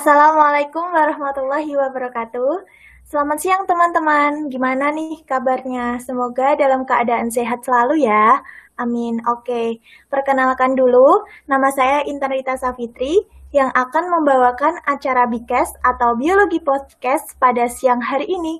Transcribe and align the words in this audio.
Assalamualaikum 0.00 0.96
warahmatullahi 0.96 1.76
wabarakatuh. 1.76 2.64
Selamat 3.04 3.36
siang 3.36 3.68
teman-teman. 3.68 4.48
Gimana 4.48 4.88
nih 4.96 5.20
kabarnya? 5.28 6.00
Semoga 6.00 6.56
dalam 6.56 6.88
keadaan 6.88 7.28
sehat 7.28 7.60
selalu 7.68 8.08
ya. 8.08 8.40
Amin. 8.80 9.20
Oke, 9.28 9.84
perkenalkan 10.08 10.72
dulu. 10.72 11.28
Nama 11.44 11.68
saya 11.68 12.00
Intan 12.08 12.32
Rita 12.32 12.56
Safitri 12.56 13.28
yang 13.52 13.68
akan 13.76 14.08
membawakan 14.08 14.80
acara 14.88 15.28
Bikes 15.28 15.76
atau 15.84 16.16
Biologi 16.16 16.64
Podcast 16.64 17.36
pada 17.36 17.68
siang 17.68 18.00
hari 18.00 18.24
ini. 18.24 18.56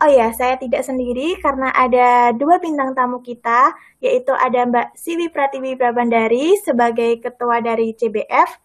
Oh 0.00 0.08
ya, 0.08 0.32
saya 0.32 0.56
tidak 0.56 0.88
sendiri 0.88 1.36
karena 1.44 1.68
ada 1.68 2.32
dua 2.32 2.56
bintang 2.62 2.96
tamu 2.96 3.20
kita, 3.20 3.76
yaitu 4.00 4.32
ada 4.32 4.64
Mbak 4.64 4.96
Siwi 4.96 5.28
Pratiwi 5.28 5.76
Prabandari 5.76 6.56
sebagai 6.64 7.20
ketua 7.20 7.60
dari 7.60 7.92
CBF, 7.92 8.56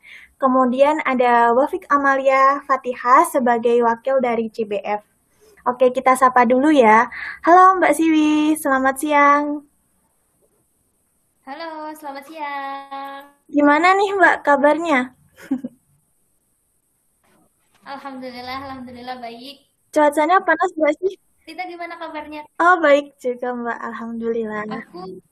Kemudian 0.44 1.00
ada 1.08 1.56
Wafik 1.56 1.88
Amalia 1.88 2.60
Fatihah 2.68 3.24
sebagai 3.32 3.80
wakil 3.80 4.20
dari 4.20 4.52
CBF. 4.52 5.00
Oke, 5.64 5.96
kita 5.96 6.20
sapa 6.20 6.44
dulu 6.44 6.68
ya. 6.68 7.08
Halo 7.48 7.80
Mbak 7.80 7.96
Siwi, 7.96 8.52
selamat 8.60 8.96
siang. 9.00 9.64
Halo, 11.48 11.96
selamat 11.96 12.28
siang. 12.28 13.24
Gimana 13.48 13.96
nih 13.96 14.20
Mbak 14.20 14.36
kabarnya? 14.44 15.16
Alhamdulillah, 17.96 18.68
alhamdulillah 18.68 19.24
baik. 19.24 19.64
Cuacanya 19.96 20.44
panas 20.44 20.72
nggak 20.76 20.96
sih? 21.08 21.16
Kita 21.48 21.64
gimana 21.72 21.96
kabarnya? 21.96 22.44
Oh 22.60 22.84
baik 22.84 23.16
juga 23.16 23.56
Mbak, 23.56 23.80
alhamdulillah. 23.80 24.68
Aku, 24.68 25.24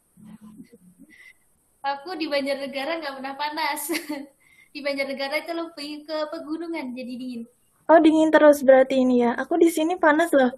aku 1.84 2.10
di 2.16 2.32
Banjarnegara 2.32 3.04
nggak 3.04 3.16
pernah 3.20 3.36
panas. 3.36 3.92
di 4.72 4.80
Banjarnegara 4.80 5.44
itu 5.44 5.52
lebih 5.52 5.92
ke 6.08 6.18
pegunungan 6.32 6.96
jadi 6.96 7.14
dingin. 7.20 7.44
Oh 7.92 8.00
dingin 8.00 8.32
terus 8.32 8.64
berarti 8.64 9.04
ini 9.04 9.28
ya. 9.28 9.36
Aku 9.36 9.60
di 9.60 9.68
sini 9.68 10.00
panas 10.00 10.32
loh. 10.32 10.52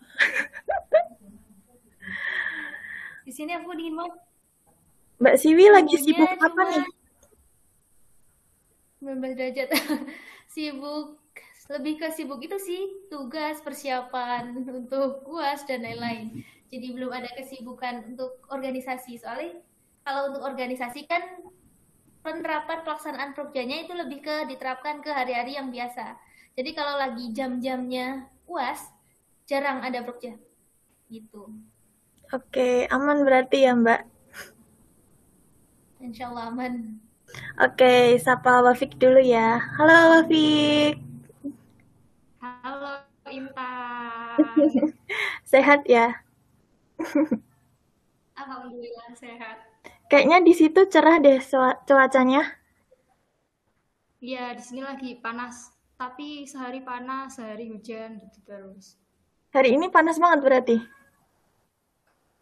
di 3.25 3.31
sini 3.33 3.57
aku 3.57 3.73
dingin 3.73 3.97
banget. 3.97 4.21
Mbak 5.17 5.35
Siwi 5.39 5.65
lagi 5.73 5.95
sibuk 5.97 6.29
apa 6.29 6.61
nih? 6.69 6.85
19 9.01 9.37
derajat. 9.39 9.69
sibuk 10.53 11.17
lebih 11.71 11.95
ke 11.97 12.07
sibuk 12.13 12.43
itu 12.43 12.59
sih 12.59 12.81
tugas 13.07 13.63
persiapan 13.63 14.51
untuk 14.67 15.25
UAS 15.25 15.65
dan 15.65 15.81
lain-lain. 15.81 16.43
Jadi 16.69 16.87
belum 16.93 17.09
ada 17.13 17.29
kesibukan 17.33 18.13
untuk 18.13 18.41
organisasi 18.51 19.17
soalnya 19.17 19.61
kalau 20.03 20.35
untuk 20.35 20.43
organisasi 20.43 21.07
kan 21.07 21.23
penerapan 22.23 22.87
pelaksanaan 22.87 23.35
prokjanya 23.35 23.83
itu 23.83 23.91
lebih 23.91 24.23
ke 24.23 24.47
diterapkan 24.47 25.03
ke 25.03 25.11
hari-hari 25.11 25.59
yang 25.59 25.67
biasa. 25.69 26.15
Jadi 26.55 26.71
kalau 26.71 26.95
lagi 26.95 27.35
jam-jamnya 27.35 28.31
UAS, 28.47 28.87
jarang 29.43 29.83
ada 29.83 29.99
prokja. 30.01 30.39
Gitu. 31.11 31.51
Oke, 32.31 32.87
aman 32.89 33.27
berarti 33.27 33.67
ya 33.67 33.75
Mbak? 33.75 34.01
Insya 36.03 36.31
Allah 36.31 36.49
aman. 36.49 36.99
Oke, 37.59 38.17
sapa 38.19 38.63
Wafik 38.63 38.95
dulu 38.99 39.19
ya. 39.19 39.59
Halo 39.79 40.19
Wafik. 40.19 40.99
Halo 42.39 43.03
Intan. 43.31 44.37
sehat 45.51 45.87
ya? 45.87 46.11
Alhamdulillah 48.35 49.09
sehat. 49.15 49.62
Kayaknya 50.13 50.45
di 50.45 50.53
situ 50.53 50.77
cerah 50.93 51.17
deh 51.17 51.41
cuacanya. 51.89 52.45
Iya, 54.21 54.53
di 54.53 54.61
sini 54.61 54.85
lagi 54.85 55.17
panas. 55.17 55.73
Tapi 55.97 56.45
sehari 56.45 56.85
panas, 56.85 57.41
sehari 57.41 57.73
hujan 57.73 58.21
gitu 58.21 58.37
terus. 58.45 58.93
Hari 59.57 59.73
ini 59.73 59.89
panas 59.89 60.21
banget 60.21 60.39
berarti? 60.45 60.77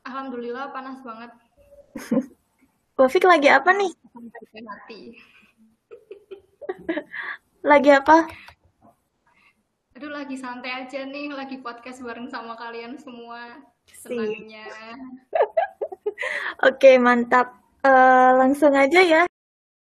Alhamdulillah 0.04 0.76
panas 0.76 1.00
banget. 1.00 1.32
Wafik 3.00 3.24
lagi 3.24 3.48
apa 3.48 3.72
nih? 3.72 3.96
hati. 4.68 5.16
lagi 7.72 7.90
apa? 7.96 8.28
Aduh 9.96 10.12
lagi 10.12 10.36
santai 10.36 10.76
aja 10.76 11.08
nih, 11.08 11.32
lagi 11.32 11.64
podcast 11.64 12.04
bareng 12.04 12.28
sama 12.28 12.60
kalian 12.60 13.00
semua. 13.00 13.64
Senangnya. 13.88 14.68
Oke, 16.68 17.00
mantap. 17.00 17.61
Uh, 17.82 18.32
langsung 18.38 18.78
aja 18.78 19.02
ya. 19.02 19.22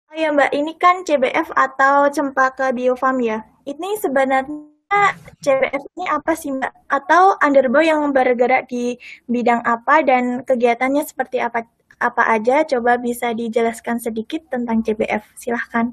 Oh 0.08 0.16
ya 0.16 0.32
Mbak, 0.32 0.50
ini 0.56 0.72
kan 0.80 1.04
CBF 1.04 1.52
atau 1.52 2.08
Cempaka 2.08 2.72
Biofarm 2.72 3.20
ya. 3.20 3.44
Ini 3.68 4.00
sebenarnya 4.00 5.12
CBF 5.44 5.82
ini 5.98 6.04
apa 6.08 6.32
sih 6.32 6.54
Mbak? 6.54 6.72
Atau 6.88 7.36
Underbow 7.44 7.84
yang 7.84 8.00
bergerak 8.16 8.70
di 8.72 8.96
bidang 9.28 9.60
apa 9.68 10.00
dan 10.00 10.40
kegiatannya 10.46 11.04
seperti 11.04 11.44
apa? 11.44 11.68
Apa 12.00 12.32
aja? 12.32 12.64
Coba 12.64 12.96
bisa 12.96 13.36
dijelaskan 13.36 14.00
sedikit 14.00 14.48
tentang 14.48 14.80
CBF. 14.80 15.24
Silahkan. 15.36 15.92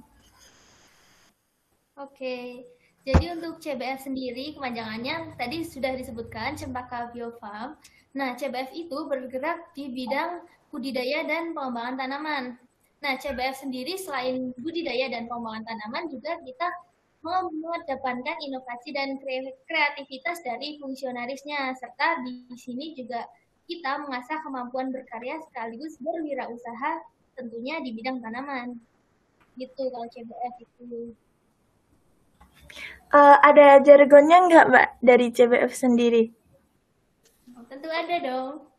Oke, 1.99 2.65
jadi 3.01 3.33
untuk 3.33 3.57
CBF 3.57 4.05
sendiri 4.05 4.53
kepanjangannya 4.53 5.33
tadi 5.33 5.65
sudah 5.65 5.97
disebutkan 5.97 6.53
Cempaka 6.53 7.09
Biofarm. 7.09 7.73
Nah, 8.13 8.37
CBF 8.37 8.69
itu 8.77 8.97
bergerak 9.09 9.73
di 9.73 9.89
bidang 9.89 10.45
budidaya 10.71 11.27
dan 11.27 11.51
pengembangan 11.51 11.95
tanaman. 11.99 12.43
Nah, 13.03 13.13
CBF 13.19 13.59
sendiri 13.59 13.99
selain 13.99 14.55
budidaya 14.57 15.11
dan 15.11 15.27
pengembangan 15.27 15.67
tanaman 15.67 16.07
juga 16.07 16.39
kita 16.41 16.67
mengedepankan 17.21 18.37
inovasi 18.41 18.89
dan 18.97 19.21
kreativitas 19.69 20.41
dari 20.41 20.81
fungsionarisnya 20.81 21.69
serta 21.77 22.25
di 22.25 22.49
sini 22.57 22.97
juga 22.97 23.29
kita 23.69 24.01
mengasah 24.01 24.41
kemampuan 24.41 24.89
berkarya 24.89 25.37
sekaligus 25.45 26.01
berwirausaha 26.01 27.05
tentunya 27.37 27.77
di 27.85 27.93
bidang 27.93 28.23
tanaman. 28.23 28.79
Gitu 29.59 29.83
kalau 29.91 30.07
CBF 30.09 30.55
itu. 30.63 31.13
Uh, 33.11 33.35
ada 33.43 33.83
jargonnya 33.83 34.47
nggak, 34.47 34.65
Mbak, 34.71 34.87
dari 35.03 35.27
CBF 35.29 35.71
sendiri? 35.75 36.31
Tentu 37.67 37.87
ada 37.91 38.15
dong. 38.23 38.70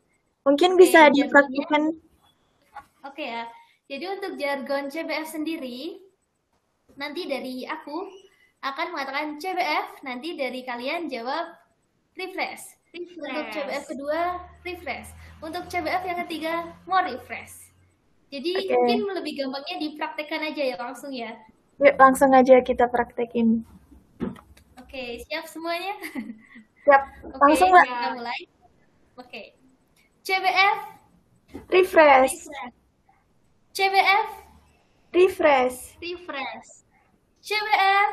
Mungkin 0.42 0.74
bisa 0.74 1.06
Oke, 1.06 1.14
dipraktikkan. 1.22 1.82
Oke 3.06 3.24
ya. 3.26 3.46
Jadi 3.86 4.04
untuk 4.08 4.32
jargon 4.38 4.90
CBF 4.90 5.26
sendiri, 5.28 6.00
nanti 6.98 7.30
dari 7.30 7.62
aku 7.66 8.08
akan 8.62 8.86
mengatakan 8.94 9.38
CBF, 9.38 10.02
nanti 10.06 10.34
dari 10.34 10.62
kalian 10.66 11.06
jawab 11.06 11.54
refresh. 12.18 12.78
refresh. 12.90 13.22
Untuk 13.22 13.46
CBF 13.54 13.84
kedua, 13.86 14.20
refresh. 14.66 15.08
Untuk 15.42 15.64
CBF 15.70 16.02
yang 16.06 16.18
ketiga, 16.26 16.54
more 16.86 17.06
refresh. 17.06 17.70
Jadi 18.32 18.64
okay. 18.64 18.72
mungkin 18.72 19.12
lebih 19.12 19.44
gampangnya 19.44 19.76
dipraktekkan 19.76 20.40
aja 20.40 20.62
ya 20.64 20.76
langsung 20.80 21.12
ya. 21.12 21.36
Yuk 21.82 21.94
langsung 22.00 22.32
aja 22.32 22.64
kita 22.64 22.88
praktekin. 22.88 23.60
Oke, 24.80 25.20
siap 25.28 25.44
semuanya? 25.44 26.00
Siap. 26.88 27.02
Oke, 27.28 27.40
langsung 27.44 27.68
kita 27.76 28.08
mulai. 28.16 28.40
Oke. 29.20 29.61
CBF. 30.22 30.78
Refresh. 31.66 32.46
CBF. 33.74 34.28
Refresh. 35.10 35.98
Refresh. 35.98 36.70
CBF. 37.42 38.10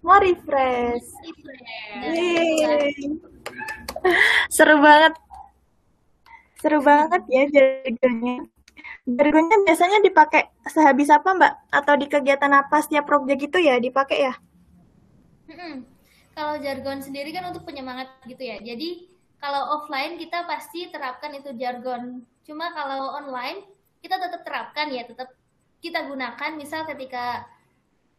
Mau 0.00 0.16
refresh. 0.16 1.06
Seru 4.48 4.80
banget. 4.80 5.14
Seru 6.56 6.80
banget 6.80 7.22
ya 7.28 7.44
jargonnya. 7.52 8.48
Jargonnya 9.04 9.56
biasanya 9.68 10.00
dipakai 10.00 10.48
sehabis 10.72 11.12
apa 11.12 11.36
Mbak? 11.36 11.52
Atau 11.68 12.00
di 12.00 12.08
kegiatan 12.08 12.48
apa 12.48 12.80
setiap 12.80 13.04
project 13.04 13.44
gitu 13.44 13.60
ya 13.60 13.76
dipakai 13.76 14.24
ya? 14.24 14.34
Hmm, 15.52 15.84
kalau 16.32 16.56
jargon 16.64 17.04
sendiri 17.04 17.28
kan 17.28 17.44
untuk 17.52 17.68
penyemangat 17.68 18.08
gitu 18.24 18.40
ya. 18.40 18.56
Jadi 18.56 19.11
kalau 19.42 19.82
offline 19.82 20.14
kita 20.22 20.46
pasti 20.46 20.86
terapkan 20.86 21.34
itu 21.34 21.50
jargon. 21.58 22.22
Cuma 22.46 22.70
kalau 22.70 23.18
online 23.18 23.66
kita 23.98 24.22
tetap 24.22 24.46
terapkan 24.46 24.86
ya, 24.94 25.02
tetap 25.02 25.34
kita 25.82 26.06
gunakan 26.06 26.54
misal 26.54 26.86
ketika 26.86 27.42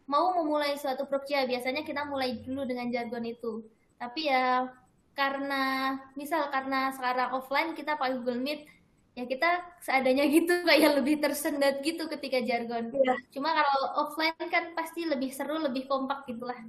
mau 0.04 0.36
memulai 0.36 0.76
suatu 0.76 1.08
proyek 1.08 1.48
biasanya 1.48 1.88
kita 1.88 2.04
mulai 2.04 2.44
dulu 2.44 2.68
dengan 2.68 2.92
jargon 2.92 3.24
itu. 3.24 3.64
Tapi 3.96 4.28
ya 4.28 4.68
karena 5.16 5.96
misal 6.20 6.52
karena 6.52 6.92
sekarang 6.92 7.32
offline 7.40 7.72
kita 7.72 7.96
pakai 7.96 8.20
Google 8.20 8.44
Meet 8.44 8.68
ya 9.14 9.30
kita 9.30 9.62
seadanya 9.80 10.26
gitu 10.26 10.52
kayak 10.68 11.00
lebih 11.00 11.24
tersendat 11.24 11.80
gitu 11.88 12.12
ketika 12.12 12.44
jargon. 12.44 12.92
Ya. 12.92 13.16
Cuma 13.32 13.56
kalau 13.56 13.80
offline 14.04 14.36
kan 14.52 14.76
pasti 14.76 15.08
lebih 15.08 15.32
seru, 15.32 15.56
lebih 15.56 15.88
kompak 15.88 16.28
gitulah. 16.28 16.60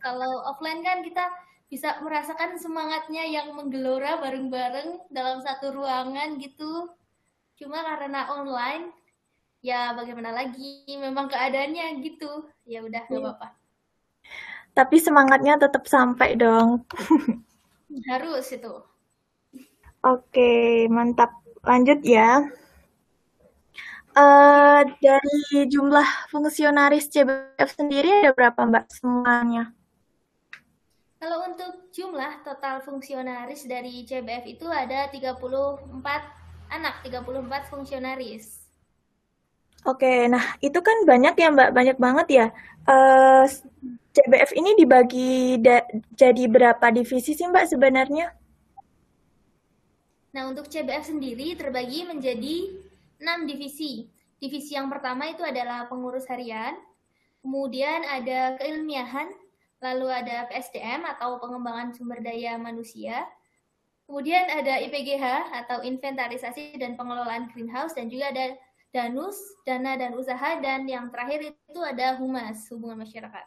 Kalau 0.00 0.48
offline 0.48 0.80
kan 0.80 1.04
kita 1.04 1.28
bisa 1.74 1.98
merasakan 2.06 2.54
semangatnya 2.54 3.26
yang 3.26 3.50
menggelora 3.50 4.22
bareng-bareng 4.22 5.10
dalam 5.10 5.42
satu 5.42 5.74
ruangan 5.74 6.38
gitu. 6.38 6.86
Cuma 7.58 7.82
karena 7.82 8.30
online, 8.30 8.94
ya 9.58 9.90
bagaimana 9.90 10.30
lagi, 10.30 10.86
memang 10.86 11.26
keadaannya 11.26 11.98
gitu. 12.06 12.46
Ya 12.62 12.78
udah, 12.78 13.10
nggak 13.10 13.18
iya. 13.18 13.26
apa-apa. 13.26 13.48
Tapi 14.70 14.96
semangatnya 15.02 15.58
tetap 15.58 15.90
sampai 15.90 16.38
dong. 16.38 16.86
Harus 18.10 18.46
itu. 18.54 18.74
Oke, 20.06 20.86
mantap. 20.86 21.34
Lanjut 21.66 22.06
ya. 22.06 22.38
Uh, 24.14 24.86
dari 25.02 25.66
jumlah 25.74 26.30
fungsionaris 26.30 27.10
CBF 27.10 27.66
sendiri 27.74 28.22
ada 28.22 28.30
berapa 28.30 28.62
Mbak 28.62 28.86
semuanya? 28.94 29.74
Kalau 31.24 31.40
untuk 31.48 31.88
jumlah 31.88 32.44
total 32.44 32.84
fungsionaris 32.84 33.64
dari 33.64 34.04
CBF 34.04 34.44
itu 34.44 34.68
ada 34.68 35.08
34 35.08 35.88
anak, 36.68 37.00
34 37.00 37.72
fungsionaris. 37.72 38.68
Oke, 39.88 40.28
nah 40.28 40.52
itu 40.60 40.76
kan 40.84 41.08
banyak 41.08 41.32
ya 41.32 41.48
Mbak, 41.48 41.70
banyak 41.72 41.96
banget 41.96 42.26
ya. 42.28 42.46
Uh, 42.84 43.48
eh, 43.48 43.56
CBF 44.12 44.52
ini 44.52 44.76
dibagi 44.76 45.56
jadi 46.12 46.44
berapa 46.44 46.92
divisi 46.92 47.32
sih 47.32 47.48
Mbak 47.48 47.72
sebenarnya? 47.72 48.28
Nah, 50.36 50.52
untuk 50.52 50.68
CBF 50.68 51.08
sendiri 51.08 51.56
terbagi 51.56 52.04
menjadi 52.04 52.84
enam 53.24 53.48
divisi. 53.48 54.12
Divisi 54.36 54.76
yang 54.76 54.92
pertama 54.92 55.32
itu 55.32 55.40
adalah 55.40 55.88
pengurus 55.88 56.28
harian, 56.28 56.76
kemudian 57.40 58.04
ada 58.12 58.60
keilmiahan, 58.60 59.32
lalu 59.84 60.08
ada 60.08 60.48
PSDM 60.48 61.04
atau 61.04 61.36
pengembangan 61.36 61.92
sumber 61.92 62.24
daya 62.24 62.56
manusia, 62.56 63.28
kemudian 64.08 64.48
ada 64.48 64.80
IPGH 64.80 65.52
atau 65.52 65.84
inventarisasi 65.84 66.80
dan 66.80 66.96
pengelolaan 66.96 67.52
greenhouse, 67.52 67.92
dan 67.92 68.08
juga 68.08 68.32
ada 68.32 68.56
danus, 68.96 69.36
dana 69.68 70.00
dan 70.00 70.16
usaha, 70.16 70.56
dan 70.64 70.88
yang 70.88 71.12
terakhir 71.12 71.52
itu 71.52 71.80
ada 71.84 72.16
humas, 72.16 72.64
hubungan 72.72 73.04
masyarakat. 73.04 73.44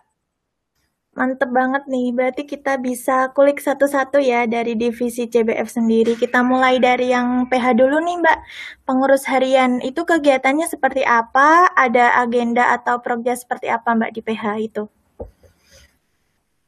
Mantep 1.17 1.49
banget 1.49 1.89
nih, 1.89 2.13
berarti 2.13 2.45
kita 2.45 2.77
bisa 2.77 3.33
kulik 3.33 3.57
satu-satu 3.57 4.21
ya 4.21 4.45
dari 4.45 4.77
divisi 4.77 5.25
CBF 5.25 5.65
sendiri. 5.65 6.13
Kita 6.13 6.45
mulai 6.45 6.77
dari 6.77 7.09
yang 7.09 7.49
PH 7.49 7.73
dulu 7.73 7.97
nih 8.05 8.21
Mbak. 8.21 8.39
Pengurus 8.85 9.25
harian 9.25 9.81
itu 9.81 10.05
kegiatannya 10.05 10.69
seperti 10.69 11.01
apa? 11.01 11.73
Ada 11.73 12.21
agenda 12.21 12.69
atau 12.69 13.01
program 13.01 13.33
seperti 13.33 13.65
apa 13.65 13.97
Mbak 13.97 14.13
di 14.13 14.21
PH 14.21 14.45
itu? 14.61 14.83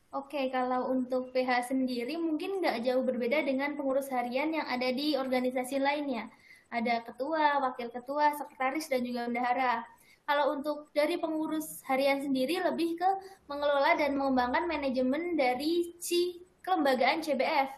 Oke, 0.10 0.50
kalau 0.50 0.90
untuk 0.90 1.30
PH 1.30 1.70
sendiri 1.70 2.18
mungkin 2.18 2.58
nggak 2.58 2.82
jauh 2.82 3.06
berbeda 3.06 3.46
dengan 3.46 3.78
pengurus 3.78 4.10
harian 4.10 4.50
yang 4.50 4.66
ada 4.66 4.90
di 4.90 5.14
organisasi 5.14 5.78
lainnya. 5.78 6.26
Ada 6.74 7.06
ketua, 7.06 7.62
wakil 7.62 7.94
ketua, 7.94 8.34
sekretaris, 8.34 8.90
dan 8.90 9.06
juga 9.06 9.30
bendahara. 9.30 9.86
Kalau 10.26 10.58
untuk 10.58 10.90
dari 10.98 11.22
pengurus 11.22 11.86
harian 11.86 12.26
sendiri 12.26 12.58
lebih 12.58 12.98
ke 12.98 13.10
mengelola 13.46 13.94
dan 13.98 14.18
mengembangkan 14.18 14.66
manajemen 14.66 15.38
dari 15.38 15.94
si 16.02 16.42
kelembagaan 16.66 17.22
CBF. 17.22 17.70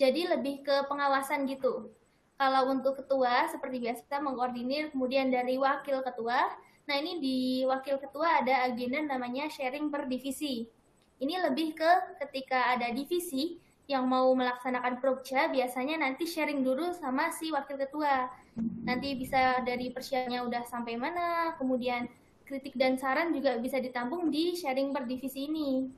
Jadi 0.00 0.24
lebih 0.24 0.64
ke 0.64 0.88
pengawasan 0.88 1.44
gitu. 1.44 1.92
Kalau 2.40 2.72
untuk 2.72 2.96
ketua 2.96 3.44
seperti 3.52 3.84
biasa 3.84 4.24
mengkoordinir, 4.24 4.88
kemudian 4.88 5.28
dari 5.28 5.60
wakil 5.60 6.00
ketua. 6.00 6.48
Nah 6.88 6.96
ini 6.96 7.20
di 7.20 7.38
wakil 7.68 8.00
ketua 8.00 8.40
ada 8.40 8.72
agenda 8.72 9.04
namanya 9.04 9.52
sharing 9.52 9.92
per 9.92 10.08
divisi. 10.08 10.64
Ini 11.24 11.40
lebih 11.40 11.72
ke 11.72 12.20
ketika 12.20 12.76
ada 12.76 12.92
divisi 12.92 13.56
yang 13.88 14.04
mau 14.04 14.28
melaksanakan 14.36 15.00
prokja 15.00 15.48
biasanya 15.48 16.04
nanti 16.04 16.28
sharing 16.28 16.60
dulu 16.60 16.92
sama 16.92 17.32
si 17.32 17.48
wakil 17.48 17.80
ketua 17.80 18.28
nanti 18.84 19.16
bisa 19.16 19.64
dari 19.64 19.88
persiapannya 19.88 20.44
udah 20.44 20.62
sampai 20.68 21.00
mana, 21.00 21.56
kemudian 21.56 22.06
kritik 22.44 22.76
dan 22.76 23.00
saran 23.00 23.32
juga 23.32 23.56
bisa 23.56 23.80
ditampung 23.80 24.28
di 24.28 24.52
sharing 24.52 24.92
per 24.92 25.08
divisi 25.08 25.48
ini. 25.48 25.88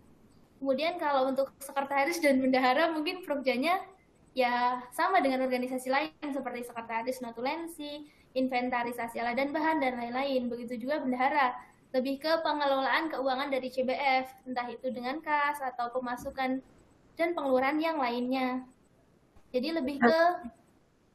Kemudian 0.62 0.96
kalau 0.96 1.28
untuk 1.28 1.52
sekretaris 1.60 2.22
dan 2.22 2.40
bendahara 2.40 2.94
mungkin 2.94 3.20
prokerjanya 3.26 3.82
ya 4.32 4.80
sama 4.94 5.20
dengan 5.20 5.44
organisasi 5.44 5.90
lain 5.90 6.32
seperti 6.32 6.64
sekretaris 6.64 7.20
notulensi, 7.20 8.08
inventarisasi 8.32 9.20
alat 9.20 9.36
dan 9.36 9.52
bahan 9.52 9.82
dan 9.82 10.00
lain-lain. 10.00 10.48
Begitu 10.48 10.86
juga 10.86 11.02
bendahara 11.02 11.52
lebih 11.94 12.22
ke 12.22 12.32
pengelolaan 12.42 13.12
keuangan 13.12 13.48
dari 13.50 13.68
CBF, 13.70 14.26
entah 14.48 14.66
itu 14.70 14.90
dengan 14.90 15.22
kas 15.22 15.62
atau 15.62 15.90
pemasukan 15.94 16.62
dan 17.16 17.28
pengeluaran 17.32 17.78
yang 17.80 17.98
lainnya. 17.98 18.64
Jadi 19.54 19.72
lebih 19.72 20.02
ke 20.02 20.20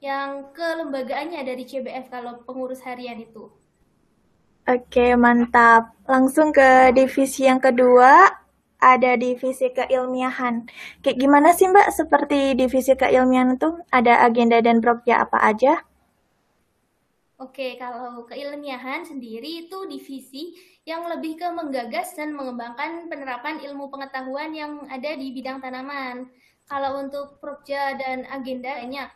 yang 0.02 0.50
kelembagaannya 0.58 1.46
dari 1.46 1.64
CBF 1.68 2.10
kalau 2.10 2.42
pengurus 2.42 2.82
harian 2.82 3.22
itu. 3.22 3.54
Oke, 4.66 5.14
mantap. 5.18 5.94
Langsung 6.10 6.50
ke 6.54 6.94
divisi 6.94 7.46
yang 7.46 7.62
kedua, 7.62 8.30
ada 8.82 9.14
divisi 9.14 9.70
keilmiahan. 9.70 10.66
Kayak 11.06 11.18
gimana 11.22 11.54
sih 11.54 11.70
Mbak 11.70 11.90
seperti 11.94 12.58
divisi 12.58 12.98
keilmiahan 12.98 13.62
itu? 13.62 13.78
Ada 13.94 14.26
agenda 14.26 14.58
dan 14.62 14.82
program 14.82 15.30
apa 15.30 15.38
aja? 15.46 15.86
Oke, 17.42 17.74
kalau 17.82 18.30
keilmiahan 18.30 19.02
sendiri 19.02 19.66
itu 19.66 19.90
divisi 19.90 20.54
yang 20.86 21.10
lebih 21.10 21.42
ke 21.42 21.50
menggagas 21.50 22.14
dan 22.14 22.38
mengembangkan 22.38 23.10
penerapan 23.10 23.58
ilmu 23.66 23.90
pengetahuan 23.90 24.54
yang 24.54 24.86
ada 24.94 25.18
di 25.18 25.34
bidang 25.34 25.58
tanaman. 25.58 26.30
Kalau 26.70 27.02
untuk 27.02 27.42
proja 27.42 27.98
dan 27.98 28.30
agenda 28.30 28.78
banyak 28.78 29.10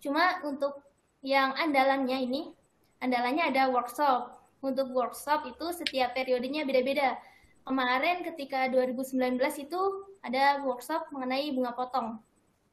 Cuma 0.00 0.40
untuk 0.44 0.80
yang 1.20 1.52
andalannya 1.56 2.24
ini, 2.24 2.42
andalannya 3.04 3.52
ada 3.52 3.68
workshop. 3.68 4.40
Untuk 4.64 4.92
workshop 4.92 5.44
itu 5.48 5.72
setiap 5.76 6.16
periodenya 6.16 6.64
beda-beda. 6.64 7.20
Kemarin 7.68 8.24
ketika 8.24 8.68
2019 8.72 9.40
itu 9.60 9.80
ada 10.24 10.64
workshop 10.64 11.08
mengenai 11.12 11.52
bunga 11.52 11.72
potong. 11.76 12.20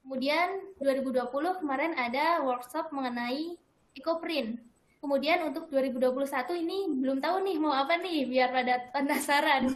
Kemudian 0.03 0.75
2020 0.79 1.63
kemarin 1.63 1.95
ada 1.99 2.43
workshop 2.43 2.91
mengenai 2.95 3.59
ecoprint. 3.95 4.63
Kemudian 4.97 5.45
untuk 5.45 5.69
2021 5.69 6.25
ini 6.57 6.89
belum 6.89 7.21
tahu 7.21 7.45
nih 7.45 7.57
mau 7.61 7.73
apa 7.73 8.01
nih 8.01 8.25
biar 8.25 8.49
pada 8.49 8.75
penasaran. 8.89 9.69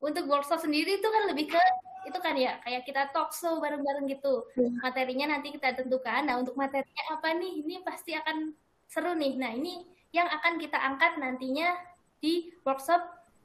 Untuk 0.00 0.24
workshop 0.28 0.64
sendiri 0.64 1.00
itu 1.00 1.08
kan 1.08 1.28
lebih 1.28 1.52
ke 1.52 1.60
itu 2.06 2.18
kan 2.22 2.38
ya 2.38 2.62
kayak 2.62 2.86
kita 2.86 3.10
talk 3.10 3.34
show 3.34 3.58
bareng-bareng 3.58 4.06
gitu. 4.06 4.46
Iya. 4.54 4.70
Materinya 4.80 5.26
nanti 5.36 5.50
kita 5.52 5.74
tentukan. 5.74 6.22
Nah, 6.24 6.38
untuk 6.38 6.54
materinya 6.54 7.04
apa 7.18 7.34
nih? 7.34 7.66
Ini 7.66 7.74
pasti 7.82 8.14
akan 8.14 8.54
seru 8.86 9.12
nih. 9.18 9.34
Nah, 9.34 9.50
ini 9.52 9.82
yang 10.14 10.30
akan 10.30 10.56
kita 10.62 10.78
angkat 10.78 11.18
nantinya 11.18 11.74
di 12.22 12.54
workshop 12.62 13.02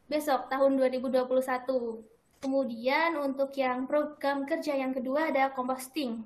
besok 0.07 0.47
tahun 0.47 0.77
2021. 0.77 2.05
Kemudian 2.41 3.21
untuk 3.21 3.53
yang 3.57 3.85
program 3.85 4.45
kerja 4.45 4.77
yang 4.77 4.93
kedua 4.93 5.29
ada 5.33 5.53
composting. 5.53 6.25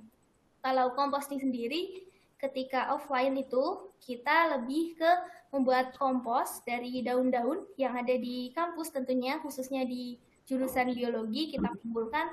Kalau 0.64 0.96
composting 0.96 1.40
sendiri 1.40 2.05
ketika 2.40 2.92
offline 2.92 3.40
itu 3.40 3.92
kita 4.04 4.60
lebih 4.60 5.00
ke 5.00 5.12
membuat 5.56 5.96
kompos 5.96 6.60
dari 6.68 7.00
daun-daun 7.00 7.64
yang 7.80 7.96
ada 7.96 8.12
di 8.12 8.52
kampus 8.52 8.92
tentunya 8.92 9.40
khususnya 9.40 9.88
di 9.88 10.20
jurusan 10.46 10.94
biologi 10.94 11.56
kita 11.56 11.72
kumpulkan 11.82 12.28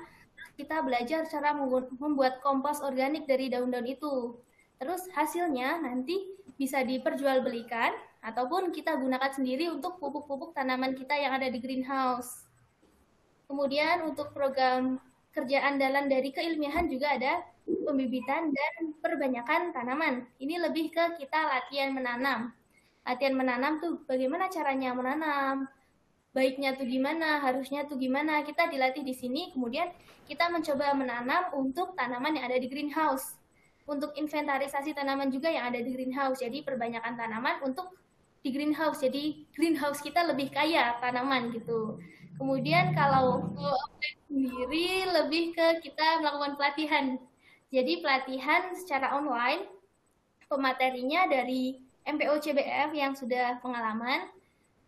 kita 0.53 0.85
belajar 0.85 1.25
cara 1.25 1.57
membuat 1.97 2.37
kompos 2.45 2.83
organik 2.85 3.25
dari 3.25 3.49
daun-daun 3.49 3.89
itu. 3.89 4.37
Terus 4.77 5.01
hasilnya 5.15 5.81
nanti 5.81 6.29
bisa 6.59 6.85
diperjualbelikan 6.85 7.89
ataupun 8.21 8.69
kita 8.69 8.99
gunakan 9.01 9.31
sendiri 9.33 9.71
untuk 9.73 9.97
pupuk-pupuk 9.97 10.53
tanaman 10.53 10.93
kita 10.93 11.17
yang 11.17 11.33
ada 11.33 11.49
di 11.49 11.57
greenhouse. 11.57 12.45
Kemudian 13.49 14.05
untuk 14.05 14.29
program 14.31 15.01
kerja 15.33 15.65
andalan 15.65 16.05
dari 16.05 16.29
keilmiahan 16.29 16.85
juga 16.85 17.17
ada 17.17 17.41
pembibitan 17.65 18.51
dan 18.51 18.73
perbanyakan 18.99 19.71
tanaman. 19.71 20.27
Ini 20.39 20.59
lebih 20.69 20.91
ke 20.91 21.19
kita 21.19 21.39
latihan 21.47 21.95
menanam. 21.95 22.51
Latihan 23.03 23.35
menanam 23.35 23.83
tuh 23.83 23.99
bagaimana 24.07 24.47
caranya 24.47 24.95
menanam, 24.95 25.67
baiknya 26.31 26.73
tuh 26.75 26.87
gimana, 26.87 27.43
harusnya 27.43 27.83
tuh 27.87 27.99
gimana. 27.99 28.41
Kita 28.43 28.67
dilatih 28.71 29.03
di 29.03 29.13
sini, 29.15 29.51
kemudian 29.51 29.91
kita 30.27 30.47
mencoba 30.47 30.95
menanam 30.95 31.51
untuk 31.55 31.93
tanaman 31.99 32.35
yang 32.39 32.47
ada 32.47 32.57
di 32.59 32.67
greenhouse. 32.71 33.35
Untuk 33.83 34.15
inventarisasi 34.15 34.95
tanaman 34.95 35.27
juga 35.27 35.51
yang 35.51 35.67
ada 35.67 35.79
di 35.83 35.91
greenhouse. 35.91 36.39
Jadi 36.39 36.63
perbanyakan 36.63 37.19
tanaman 37.19 37.59
untuk 37.67 37.91
di 38.39 38.51
greenhouse. 38.51 39.03
Jadi 39.03 39.43
greenhouse 39.51 39.99
kita 39.99 40.23
lebih 40.23 40.51
kaya 40.51 40.95
tanaman 41.03 41.51
gitu. 41.51 41.99
Kemudian 42.39 42.95
kalau 42.95 43.51
sendiri 44.31 45.05
lebih 45.05 45.53
ke 45.53 45.83
kita 45.83 46.23
melakukan 46.23 46.55
pelatihan. 46.55 47.05
Jadi 47.73 48.05
pelatihan 48.05 48.77
secara 48.77 49.17
online, 49.17 49.65
pematerinya 50.45 51.25
dari 51.25 51.81
MPO 52.05 52.37
CBF 52.37 52.93
yang 52.93 53.17
sudah 53.17 53.57
pengalaman, 53.65 54.29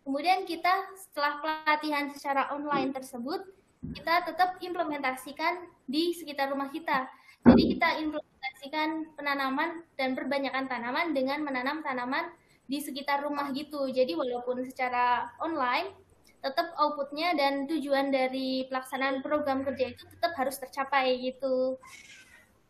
Kemudian 0.06 0.46
kita 0.46 0.70
setelah 0.94 1.42
pelatihan 1.42 2.06
secara 2.14 2.54
online 2.54 2.94
tersebut, 2.94 3.42
kita 3.90 4.22
tetap 4.22 4.54
implementasikan 4.62 5.66
di 5.82 6.14
sekitar 6.14 6.54
rumah 6.54 6.70
kita. 6.70 7.10
Jadi 7.42 7.74
kita 7.74 7.98
implementasikan 7.98 9.18
penanaman 9.18 9.82
dan 9.98 10.14
perbanyakan 10.14 10.70
tanaman 10.70 11.10
dengan 11.10 11.42
menanam 11.42 11.82
tanaman 11.82 12.30
di 12.70 12.78
sekitar 12.78 13.26
rumah 13.26 13.50
gitu. 13.50 13.90
Jadi 13.90 14.14
walaupun 14.14 14.62
secara 14.62 15.26
online, 15.42 15.90
tetap 16.38 16.70
outputnya 16.78 17.34
dan 17.34 17.66
tujuan 17.66 18.14
dari 18.14 18.70
pelaksanaan 18.70 19.26
program 19.26 19.66
kerja 19.66 19.90
itu 19.90 20.06
tetap 20.06 20.38
harus 20.38 20.54
tercapai 20.62 21.18
gitu. 21.18 21.82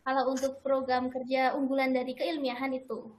Kalau 0.07 0.31
untuk 0.31 0.63
program 0.63 1.11
kerja 1.11 1.59
unggulan 1.59 1.91
dari 1.91 2.15
keilmiahan 2.15 2.71
itu. 2.79 3.11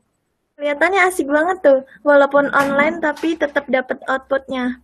Kelihatannya 0.55 1.03
asik 1.11 1.27
banget 1.27 1.59
tuh, 1.59 1.79
walaupun 2.07 2.47
online 2.55 3.03
tapi 3.03 3.35
tetap 3.35 3.67
dapat 3.67 3.99
outputnya. 4.07 4.79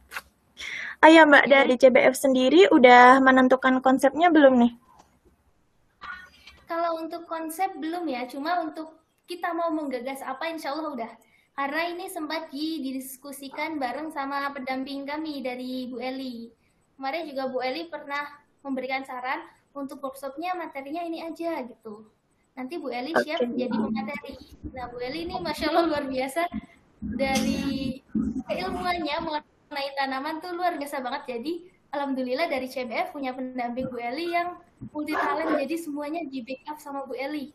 Ayo 0.99 1.23
Mbak, 1.23 1.45
dari 1.47 1.79
CBF 1.79 2.15
sendiri 2.19 2.67
udah 2.75 3.23
menentukan 3.23 3.79
konsepnya 3.79 4.27
belum 4.27 4.67
nih? 4.67 4.73
Kalau 6.67 6.99
untuk 6.99 7.23
konsep 7.23 7.71
belum 7.79 8.03
ya, 8.11 8.27
cuma 8.27 8.59
untuk 8.59 8.99
kita 9.23 9.55
mau 9.55 9.71
menggagas 9.71 10.19
apa 10.27 10.51
insya 10.51 10.75
Allah 10.75 10.91
udah 10.91 11.11
karena 11.53 11.81
ini 11.93 12.09
sempat 12.09 12.49
didiskusikan 12.49 13.77
bareng 13.77 14.09
sama 14.09 14.49
pendamping 14.51 15.05
kami 15.05 15.39
dari 15.45 15.85
Bu 15.85 16.01
Eli. 16.01 16.49
Kemarin 16.97 17.29
juga 17.29 17.43
Bu 17.47 17.61
Eli 17.61 17.87
pernah 17.87 18.25
memberikan 18.65 19.05
saran 19.05 19.45
untuk 19.73 19.99
workshopnya 20.01 20.53
materinya 20.53 21.01
ini 21.03 21.25
aja 21.25 21.61
gitu. 21.65 22.07
Nanti 22.53 22.77
Bu 22.77 22.93
Eli 22.93 23.11
okay. 23.17 23.33
siap 23.33 23.41
jadi 23.49 23.73
pemateri. 23.73 24.35
Nah 24.69 24.85
Bu 24.93 24.97
Eli 25.01 25.19
ini 25.25 25.35
Masya 25.41 25.73
Allah 25.73 25.85
luar 25.89 26.05
biasa 26.05 26.45
dari 27.01 27.99
keilmuannya 28.45 29.15
mengenai 29.25 29.89
tanaman 29.97 30.37
tuh 30.39 30.53
luar 30.53 30.77
biasa 30.77 31.01
banget. 31.01 31.21
Jadi 31.37 31.53
Alhamdulillah 31.93 32.49
dari 32.49 32.65
CBF 32.65 33.13
punya 33.13 33.33
pendamping 33.37 33.89
Bu 33.89 33.97
Eli 34.01 34.33
yang 34.33 34.57
multi 34.93 35.13
talent 35.13 35.57
jadi 35.61 35.75
semuanya 35.77 36.21
di 36.25 36.41
backup 36.41 36.77
sama 36.81 37.05
Bu 37.05 37.13
Eli. 37.17 37.53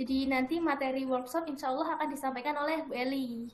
Jadi 0.00 0.28
nanti 0.28 0.56
materi 0.60 1.04
workshop 1.04 1.48
insya 1.48 1.72
Allah 1.72 1.96
akan 1.96 2.08
disampaikan 2.08 2.56
oleh 2.56 2.84
Bu 2.88 2.92
Eli. 2.96 3.52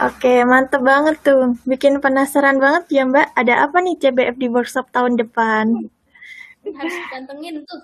Oke, 0.00 0.44
mantep 0.44 0.80
banget 0.80 1.20
tuh. 1.20 1.56
Bikin 1.68 2.00
penasaran 2.00 2.56
banget 2.56 2.84
ya 2.92 3.02
Mbak, 3.08 3.28
ada 3.34 3.54
apa 3.66 3.76
nih 3.82 3.98
CBF 3.98 4.36
di 4.38 4.48
workshop 4.48 4.88
tahun 4.94 5.18
depan? 5.20 5.90
Harus 6.74 6.94
dikantengin 7.06 7.62
tuh. 7.62 7.82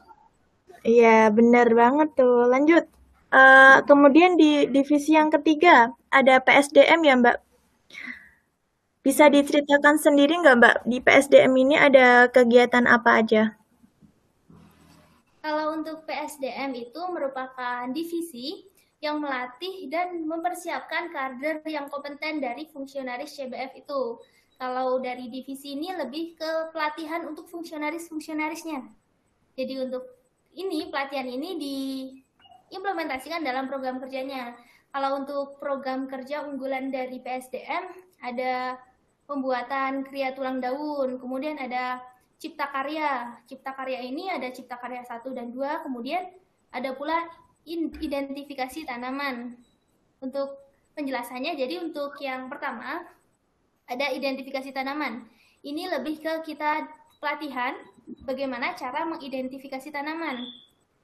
Iya, 0.83 1.31
bener 1.31 1.71
banget 1.71 2.09
tuh. 2.19 2.51
Lanjut. 2.51 2.85
Uh, 3.33 3.81
kemudian 3.89 4.37
di 4.37 4.69
divisi 4.69 5.17
yang 5.17 5.33
ketiga, 5.33 5.95
ada 6.13 6.43
PSDM 6.43 7.01
ya 7.01 7.15
Mbak? 7.17 7.39
Bisa 9.03 9.27
diceritakan 9.33 9.97
sendiri 9.99 10.37
nggak 10.43 10.57
Mbak, 10.61 10.77
di 10.87 10.99
PSDM 11.01 11.53
ini 11.59 11.75
ada 11.75 12.29
kegiatan 12.29 12.85
apa 12.85 13.25
aja? 13.25 13.57
Kalau 15.43 15.75
untuk 15.75 16.07
PSDM 16.07 16.71
itu 16.77 17.03
merupakan 17.11 17.91
divisi 17.91 18.71
yang 19.03 19.19
melatih 19.19 19.91
dan 19.91 20.23
mempersiapkan 20.23 21.11
kader 21.11 21.67
yang 21.67 21.91
kompeten 21.91 22.39
dari 22.39 22.71
fungsionaris 22.71 23.35
CBF 23.35 23.75
itu. 23.75 24.23
Kalau 24.63 25.03
dari 25.03 25.27
divisi 25.27 25.75
ini 25.75 25.91
lebih 25.91 26.39
ke 26.39 26.71
pelatihan 26.71 27.27
untuk 27.27 27.51
fungsionaris-fungsionarisnya. 27.51 28.87
Jadi 29.59 29.75
untuk 29.83 30.07
ini 30.55 30.87
pelatihan 30.87 31.27
ini 31.27 31.59
diimplementasikan 31.59 33.43
dalam 33.43 33.67
program 33.67 33.99
kerjanya. 33.99 34.55
Kalau 34.95 35.19
untuk 35.19 35.59
program 35.59 36.07
kerja 36.07 36.47
unggulan 36.47 36.95
dari 36.95 37.19
PSDM 37.19 37.91
ada 38.23 38.79
pembuatan 39.27 40.07
kriya 40.07 40.31
tulang 40.31 40.63
daun, 40.63 41.19
kemudian 41.19 41.59
ada 41.59 41.99
cipta 42.39 42.71
karya. 42.71 43.35
Cipta 43.51 43.75
karya 43.75 43.99
ini 43.99 44.31
ada 44.31 44.47
cipta 44.55 44.79
karya 44.79 45.03
satu 45.03 45.35
dan 45.35 45.51
dua, 45.51 45.83
kemudian 45.83 46.23
ada 46.71 46.95
pula 46.95 47.19
identifikasi 47.99 48.87
tanaman. 48.87 49.59
Untuk 50.23 50.55
penjelasannya, 50.95 51.59
jadi 51.59 51.83
untuk 51.83 52.15
yang 52.23 52.47
pertama 52.47 53.03
ada 53.93 54.11
identifikasi 54.11 54.73
tanaman. 54.73 55.29
Ini 55.63 55.93
lebih 55.93 56.25
ke 56.25 56.33
kita 56.49 56.89
pelatihan 57.21 57.77
bagaimana 58.25 58.75
cara 58.75 59.05
mengidentifikasi 59.07 59.93
tanaman. 59.93 60.43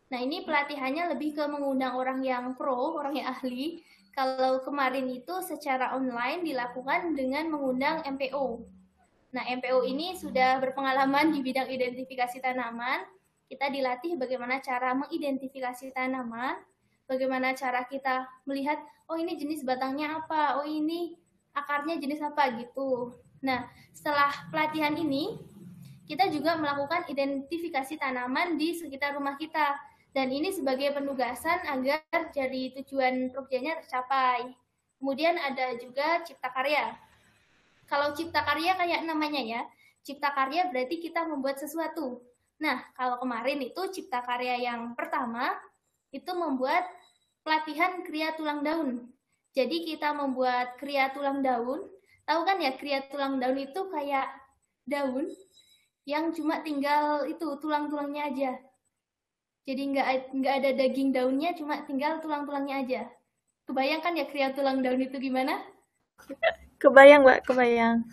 Nah 0.09 0.19
ini 0.19 0.43
pelatihannya 0.43 1.13
lebih 1.15 1.37
ke 1.37 1.45
mengundang 1.47 1.95
orang 1.95 2.25
yang 2.25 2.57
pro, 2.57 2.97
orang 2.97 3.21
yang 3.21 3.29
ahli. 3.31 3.85
Kalau 4.17 4.65
kemarin 4.67 5.07
itu 5.13 5.45
secara 5.47 5.95
online 5.95 6.43
dilakukan 6.43 7.15
dengan 7.15 7.55
mengundang 7.55 8.03
MPO, 8.03 8.67
Nah, 9.29 9.45
MPO 9.45 9.85
ini 9.85 10.17
sudah 10.17 10.57
berpengalaman 10.57 11.37
di 11.37 11.45
bidang 11.45 11.69
identifikasi 11.69 12.41
tanaman. 12.41 13.05
Kita 13.49 13.69
dilatih 13.69 14.17
bagaimana 14.17 14.61
cara 14.61 14.93
mengidentifikasi 14.97 15.93
tanaman, 15.93 16.61
bagaimana 17.09 17.53
cara 17.57 17.85
kita 17.89 18.29
melihat, 18.45 18.77
oh 19.09 19.17
ini 19.17 19.37
jenis 19.37 19.65
batangnya 19.65 20.21
apa, 20.21 20.61
oh 20.61 20.67
ini 20.69 21.17
akarnya 21.65 21.99
jenis 21.99 22.23
apa 22.23 22.55
gitu. 22.59 23.19
Nah, 23.43 23.67
setelah 23.95 24.31
pelatihan 24.51 24.95
ini, 24.95 25.39
kita 26.09 26.33
juga 26.33 26.57
melakukan 26.57 27.05
identifikasi 27.11 28.01
tanaman 28.01 28.57
di 28.57 28.79
sekitar 28.79 29.15
rumah 29.15 29.37
kita. 29.37 29.77
Dan 30.17 30.33
ini 30.33 30.49
sebagai 30.51 30.97
penugasan 30.97 31.69
agar 31.69 32.01
jadi 32.33 32.73
tujuan 32.81 33.29
proyeknya 33.29 33.85
tercapai. 33.85 34.57
Kemudian 34.99 35.37
ada 35.37 35.77
juga 35.77 36.25
cipta 36.25 36.49
karya. 36.51 36.97
Kalau 37.87 38.17
cipta 38.17 38.43
karya 38.43 38.75
kayak 38.75 39.05
namanya 39.05 39.43
ya, 39.45 39.61
cipta 40.03 40.33
karya 40.33 40.67
berarti 40.73 40.97
kita 40.99 41.29
membuat 41.29 41.61
sesuatu. 41.61 42.25
Nah, 42.59 42.83
kalau 42.97 43.21
kemarin 43.23 43.63
itu 43.63 43.83
cipta 43.95 44.25
karya 44.25 44.59
yang 44.59 44.97
pertama 44.99 45.55
itu 46.11 46.33
membuat 46.33 46.89
pelatihan 47.45 48.03
kriya 48.03 48.35
tulang 48.35 48.65
daun. 48.65 49.13
Jadi 49.59 49.83
kita 49.83 50.15
membuat 50.15 50.79
kriya 50.79 51.11
tulang 51.11 51.43
daun. 51.43 51.83
Tahu 52.23 52.41
kan 52.47 52.63
ya 52.63 52.79
kriya 52.79 53.11
tulang 53.11 53.43
daun 53.43 53.59
itu 53.59 53.81
kayak 53.91 54.31
daun 54.87 55.27
yang 56.07 56.31
cuma 56.31 56.63
tinggal 56.63 57.27
itu 57.27 57.59
tulang-tulangnya 57.59 58.31
aja. 58.31 58.53
Jadi 59.67 59.83
nggak 59.91 60.07
nggak 60.31 60.55
ada 60.63 60.71
daging 60.79 61.11
daunnya, 61.11 61.59
cuma 61.59 61.83
tinggal 61.91 62.23
tulang-tulangnya 62.23 62.87
aja. 62.87 63.03
Kebayangkan 63.67 64.15
ya 64.15 64.25
kriya 64.31 64.49
tulang 64.55 64.79
daun 64.79 65.03
itu 65.03 65.19
gimana? 65.19 65.59
Kebayang, 66.79 67.27
Mbak, 67.27 67.43
kebayang. 67.51 68.07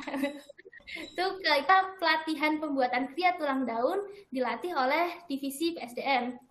Itu 0.88 1.24
kita 1.44 2.00
pelatihan 2.00 2.56
pembuatan 2.56 3.12
kria 3.12 3.36
tulang 3.36 3.68
daun 3.68 4.08
dilatih 4.32 4.72
oleh 4.72 5.20
divisi 5.28 5.76
PSDM. 5.76 6.47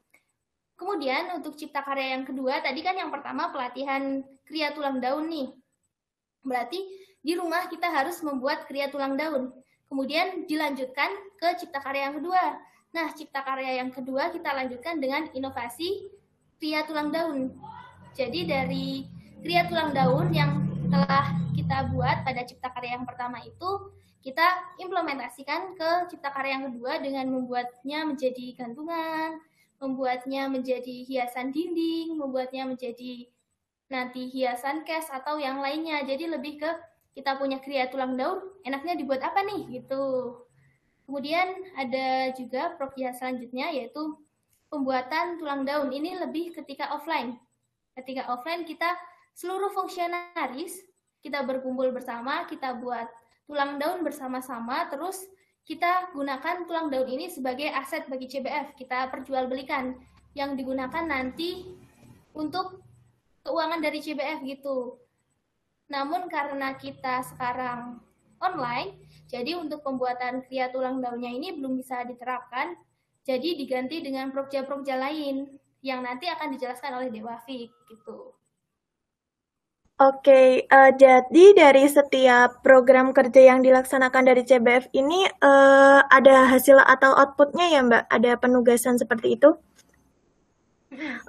Kemudian 0.78 1.34
untuk 1.34 1.58
cipta 1.58 1.82
karya 1.82 2.14
yang 2.14 2.24
kedua, 2.24 2.62
tadi 2.62 2.86
kan 2.86 2.94
yang 2.94 3.10
pertama 3.10 3.50
pelatihan 3.50 4.22
kria 4.46 4.70
tulang 4.78 5.02
daun 5.02 5.26
nih. 5.26 5.50
Berarti 6.46 6.80
di 7.26 7.34
rumah 7.34 7.66
kita 7.66 7.90
harus 7.90 8.22
membuat 8.22 8.70
kria 8.70 8.88
tulang 8.94 9.18
daun. 9.18 9.50
Kemudian 9.90 10.46
dilanjutkan 10.46 11.10
ke 11.42 11.58
cipta 11.58 11.82
karya 11.82 12.14
yang 12.14 12.22
kedua. 12.22 12.62
Nah, 12.94 13.10
cipta 13.18 13.42
karya 13.42 13.82
yang 13.82 13.90
kedua 13.90 14.30
kita 14.30 14.54
lanjutkan 14.54 15.02
dengan 15.02 15.26
inovasi 15.34 16.08
kria 16.62 16.86
tulang 16.86 17.10
daun. 17.10 17.58
Jadi 18.14 18.46
dari 18.46 19.10
kria 19.42 19.66
tulang 19.66 19.98
daun 19.98 20.30
yang 20.30 20.62
telah 20.94 21.34
kita 21.58 21.90
buat 21.90 22.22
pada 22.22 22.46
cipta 22.46 22.70
karya 22.70 23.02
yang 23.02 23.06
pertama 23.10 23.42
itu 23.42 23.92
kita 24.22 24.44
implementasikan 24.78 25.74
ke 25.74 25.90
cipta 26.12 26.30
karya 26.30 26.60
yang 26.60 26.66
kedua 26.74 27.00
dengan 27.00 27.26
membuatnya 27.32 28.04
menjadi 28.04 28.60
gantungan, 28.60 29.40
membuatnya 29.78 30.50
menjadi 30.50 31.06
hiasan 31.06 31.54
dinding, 31.54 32.18
membuatnya 32.18 32.66
menjadi 32.66 33.30
nanti 33.88 34.28
hiasan 34.28 34.84
case 34.84 35.08
atau 35.14 35.40
yang 35.40 35.62
lainnya. 35.62 36.04
Jadi 36.04 36.28
lebih 36.28 36.60
ke 36.60 36.70
kita 37.18 37.38
punya 37.42 37.58
kriya 37.58 37.90
tulang 37.90 38.14
daun, 38.14 38.42
enaknya 38.62 38.94
dibuat 38.98 39.22
apa 39.26 39.42
nih 39.42 39.82
gitu. 39.82 40.38
Kemudian 41.08 41.74
ada 41.80 42.36
juga 42.36 42.76
program 42.76 43.16
selanjutnya 43.16 43.72
yaitu 43.72 44.18
pembuatan 44.68 45.40
tulang 45.40 45.64
daun. 45.64 45.90
Ini 45.90 46.20
lebih 46.28 46.54
ketika 46.54 46.92
offline. 46.94 47.40
Ketika 47.98 48.30
offline 48.30 48.68
kita 48.68 48.94
seluruh 49.34 49.74
fungsionaris 49.74 50.84
kita 51.24 51.42
berkumpul 51.42 51.90
bersama, 51.90 52.46
kita 52.46 52.78
buat 52.78 53.10
tulang 53.50 53.80
daun 53.82 54.06
bersama-sama, 54.06 54.86
terus 54.92 55.26
kita 55.68 56.16
gunakan 56.16 56.64
tulang 56.64 56.88
daun 56.88 57.12
ini 57.12 57.28
sebagai 57.28 57.68
aset 57.68 58.08
bagi 58.08 58.32
CBF, 58.32 58.80
kita 58.80 59.12
perjualbelikan 59.12 60.00
yang 60.32 60.56
digunakan 60.56 61.04
nanti 61.04 61.68
untuk 62.32 62.80
keuangan 63.44 63.84
dari 63.84 64.00
CBF 64.00 64.48
gitu. 64.48 64.96
Namun 65.92 66.32
karena 66.32 66.72
kita 66.80 67.20
sekarang 67.36 68.00
online, 68.40 68.96
jadi 69.28 69.60
untuk 69.60 69.84
pembuatan 69.84 70.40
kria 70.48 70.72
tulang 70.72 71.04
daunnya 71.04 71.36
ini 71.36 71.60
belum 71.60 71.76
bisa 71.76 72.08
diterapkan, 72.08 72.80
jadi 73.28 73.60
diganti 73.60 74.00
dengan 74.00 74.32
proja-proja 74.32 74.96
lain 74.96 75.52
yang 75.84 76.00
nanti 76.00 76.32
akan 76.32 76.56
dijelaskan 76.56 76.96
oleh 76.96 77.10
Dewa 77.12 77.36
Fik 77.44 77.68
gitu. 77.92 78.37
Oke, 79.98 80.70
uh, 80.70 80.94
jadi 80.94 81.46
dari 81.58 81.90
setiap 81.90 82.62
program 82.62 83.18
kerja 83.18 83.50
yang 83.50 83.66
dilaksanakan 83.66 84.30
dari 84.30 84.46
CBF 84.46 84.94
ini 84.94 85.26
uh, 85.42 86.06
ada 86.14 86.46
hasil 86.54 86.78
atau 86.78 87.18
outputnya 87.18 87.66
ya 87.66 87.82
Mbak? 87.82 88.06
Ada 88.06 88.38
penugasan 88.38 89.02
seperti 89.02 89.42
itu? 89.42 89.58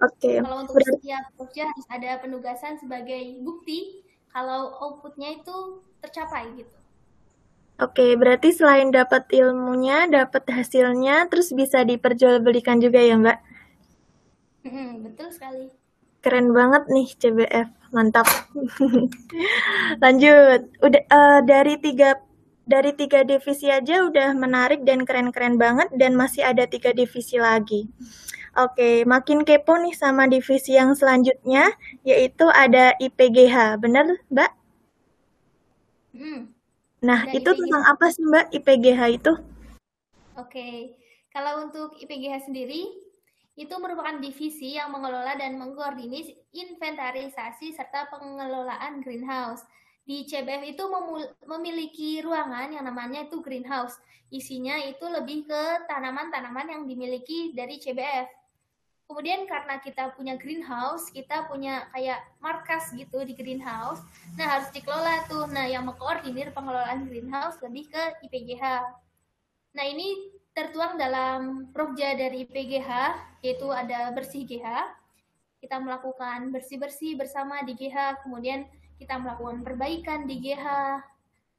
Oke. 0.05 0.21
Okay. 0.21 0.37
Kalau 0.45 0.69
untuk 0.69 0.85
setiap 0.85 1.25
kerja 1.41 1.63
harus 1.65 1.87
ada 1.89 2.11
penugasan 2.21 2.77
sebagai 2.77 3.41
bukti 3.41 4.05
kalau 4.37 4.77
outputnya 4.85 5.41
itu 5.41 5.81
tercapai 6.05 6.53
gitu. 6.61 6.77
Oke, 7.79 8.21
berarti 8.21 8.51
selain 8.51 8.91
dapat 8.91 9.31
ilmunya, 9.31 10.11
dapat 10.11 10.45
hasilnya, 10.51 11.31
terus 11.31 11.55
bisa 11.55 11.87
diperjualbelikan 11.87 12.83
juga 12.83 12.99
ya, 12.99 13.15
Mbak? 13.17 13.39
Hmm, 14.67 14.93
betul 15.07 15.31
sekali. 15.31 15.71
Keren 16.19 16.51
banget 16.51 16.91
nih 16.91 17.09
CBF, 17.15 17.71
mantap. 17.92 18.26
Lanjut, 20.02 20.61
udah 20.83 21.02
uh, 21.09 21.40
dari 21.45 21.80
tiga 21.80 22.18
dari 22.68 22.92
tiga 22.92 23.25
divisi 23.25 23.73
aja 23.73 24.04
udah 24.04 24.37
menarik 24.37 24.85
dan 24.85 25.09
keren-keren 25.09 25.57
banget 25.57 25.88
dan 25.97 26.12
masih 26.12 26.45
ada 26.45 26.68
tiga 26.68 26.92
divisi 26.92 27.40
lagi. 27.40 27.88
Oke, 28.59 29.07
makin 29.09 29.47
kepo 29.47 29.78
nih 29.80 29.95
sama 29.97 30.28
divisi 30.28 30.76
yang 30.76 30.92
selanjutnya, 30.92 31.73
yaitu 32.04 32.45
ada 32.50 32.92
IPGH, 32.99 33.78
bener 33.80 34.18
Mbak? 34.28 34.50
Hmm. 36.18 36.40
Nah, 36.99 37.21
itu 37.30 37.47
IPGH. 37.47 37.61
tentang 37.62 37.83
apa 37.87 38.07
sih 38.11 38.25
Mbak 38.26 38.47
IPGH 38.59 39.00
itu? 39.14 39.33
Oke, 40.35 40.99
kalau 41.30 41.71
untuk 41.71 41.95
IPGH 42.02 42.50
sendiri, 42.50 43.08
itu 43.59 43.75
merupakan 43.83 44.23
divisi 44.23 44.79
yang 44.79 44.95
mengelola 44.95 45.35
dan 45.35 45.59
mengkoordinir 45.59 46.31
inventarisasi 46.55 47.75
serta 47.75 48.07
pengelolaan 48.07 49.03
greenhouse. 49.03 49.67
Di 50.07 50.23
CBF 50.25 50.79
itu 50.79 50.85
memiliki 51.43 52.23
ruangan 52.23 52.71
yang 52.71 52.87
namanya 52.87 53.27
itu 53.27 53.43
greenhouse. 53.43 53.99
Isinya 54.31 54.79
itu 54.87 55.03
lebih 55.11 55.50
ke 55.50 55.62
tanaman-tanaman 55.91 56.71
yang 56.71 56.83
dimiliki 56.87 57.50
dari 57.50 57.83
CBF. 57.83 58.31
Kemudian 59.11 59.49
karena 59.49 59.83
kita 59.83 60.15
punya 60.15 60.38
greenhouse, 60.38 61.11
kita 61.11 61.50
punya 61.50 61.91
kayak 61.91 62.23
markas 62.38 62.95
gitu 62.95 63.27
di 63.27 63.35
greenhouse. 63.35 63.99
Nah, 64.38 64.55
harus 64.55 64.71
dikelola 64.71 65.27
tuh. 65.27 65.50
Nah, 65.50 65.67
yang 65.67 65.83
mengkoordinir 65.88 66.55
pengelolaan 66.55 67.11
greenhouse 67.11 67.59
lebih 67.65 67.91
ke 67.91 68.03
IPGH. 68.29 68.65
Nah, 69.75 69.85
ini 69.85 70.38
tertuang 70.59 70.99
dalam 70.99 71.71
Profja 71.71 72.19
dari 72.19 72.43
IPGH, 72.43 72.91
yaitu 73.47 73.71
ada 73.71 74.11
bersih 74.11 74.43
GH. 74.43 74.91
Kita 75.62 75.79
melakukan 75.79 76.50
bersih-bersih 76.50 77.15
bersama 77.15 77.62
di 77.62 77.79
GH, 77.79 78.27
kemudian 78.27 78.67
kita 78.99 79.23
melakukan 79.23 79.62
perbaikan 79.62 80.27
di 80.27 80.43
GH. 80.43 80.67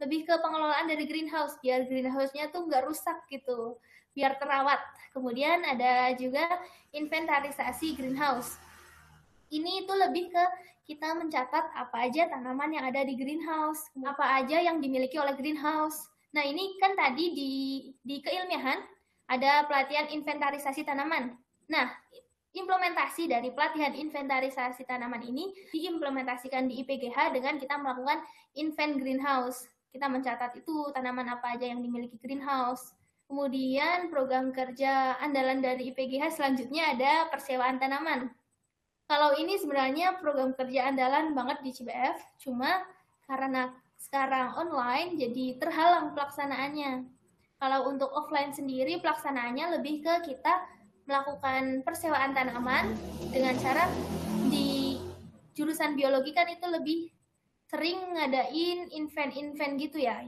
Lebih 0.04 0.28
ke 0.28 0.36
pengelolaan 0.44 0.92
dari 0.92 1.08
greenhouse, 1.08 1.56
biar 1.64 1.88
greenhouse-nya 1.88 2.52
tuh 2.52 2.68
nggak 2.68 2.84
rusak 2.92 3.24
gitu 3.32 3.80
biar 4.12 4.36
terawat. 4.36 4.84
Kemudian 5.16 5.64
ada 5.64 6.12
juga 6.20 6.44
inventarisasi 6.92 7.96
greenhouse. 7.96 8.60
Ini 9.48 9.88
itu 9.88 9.94
lebih 9.96 10.28
ke 10.28 10.44
kita 10.92 11.16
mencatat 11.16 11.72
apa 11.72 12.04
aja 12.04 12.28
tanaman 12.28 12.76
yang 12.76 12.84
ada 12.84 13.08
di 13.08 13.16
greenhouse, 13.16 13.88
apa 14.04 14.44
aja 14.44 14.60
yang 14.60 14.84
dimiliki 14.84 15.16
oleh 15.16 15.40
greenhouse. 15.40 16.12
Nah, 16.30 16.44
ini 16.46 16.78
kan 16.78 16.94
tadi 16.94 17.34
di 17.34 17.52
di 18.06 18.22
keilmiahan 18.22 18.80
ada 19.30 19.66
pelatihan 19.66 20.10
inventarisasi 20.10 20.86
tanaman. 20.86 21.34
Nah, 21.70 21.90
implementasi 22.54 23.30
dari 23.30 23.54
pelatihan 23.54 23.94
inventarisasi 23.94 24.86
tanaman 24.90 25.22
ini 25.22 25.54
diimplementasikan 25.70 26.66
di 26.66 26.82
IPGH 26.82 27.34
dengan 27.34 27.62
kita 27.62 27.78
melakukan 27.78 28.26
invent 28.58 28.98
greenhouse. 28.98 29.70
Kita 29.90 30.06
mencatat 30.10 30.58
itu 30.58 30.94
tanaman 30.94 31.30
apa 31.30 31.58
aja 31.58 31.70
yang 31.70 31.82
dimiliki 31.82 32.18
greenhouse. 32.22 32.94
Kemudian 33.30 34.10
program 34.10 34.50
kerja 34.50 35.18
andalan 35.22 35.62
dari 35.62 35.94
IPGH 35.94 36.34
selanjutnya 36.34 36.98
ada 36.98 37.30
persewaan 37.30 37.78
tanaman. 37.78 38.34
Kalau 39.06 39.38
ini 39.38 39.58
sebenarnya 39.58 40.18
program 40.22 40.54
kerja 40.54 40.90
andalan 40.90 41.34
banget 41.34 41.62
di 41.66 41.74
CBF, 41.74 42.18
cuma 42.42 42.86
karena 43.26 43.74
sekarang 44.00 44.56
online 44.56 45.20
jadi 45.20 45.60
terhalang 45.60 46.16
pelaksanaannya. 46.16 47.04
Kalau 47.60 47.92
untuk 47.92 48.08
offline 48.16 48.56
sendiri 48.56 49.04
pelaksanaannya 49.04 49.76
lebih 49.78 50.00
ke 50.00 50.32
kita 50.32 50.64
melakukan 51.04 51.84
persewaan 51.84 52.32
tanaman 52.32 52.96
dengan 53.36 53.60
cara 53.60 53.92
di 54.48 54.96
jurusan 55.52 56.00
biologi 56.00 56.32
kan 56.32 56.48
itu 56.48 56.64
lebih 56.72 57.00
sering 57.68 58.16
ngadain 58.16 58.88
event-event 58.96 59.74
gitu 59.76 60.00
ya. 60.00 60.24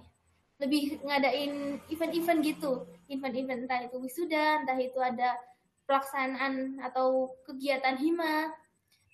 Lebih 0.60 1.00
ngadain 1.08 1.80
event-event 1.88 2.40
gitu. 2.44 2.86
Event-event 3.08 3.66
entah 3.66 3.88
itu 3.88 3.98
wisuda 4.04 4.68
entah 4.68 4.76
itu 4.76 5.00
ada 5.00 5.40
pelaksanaan 5.88 6.84
atau 6.84 7.40
kegiatan 7.48 7.96
hima. 7.96 8.52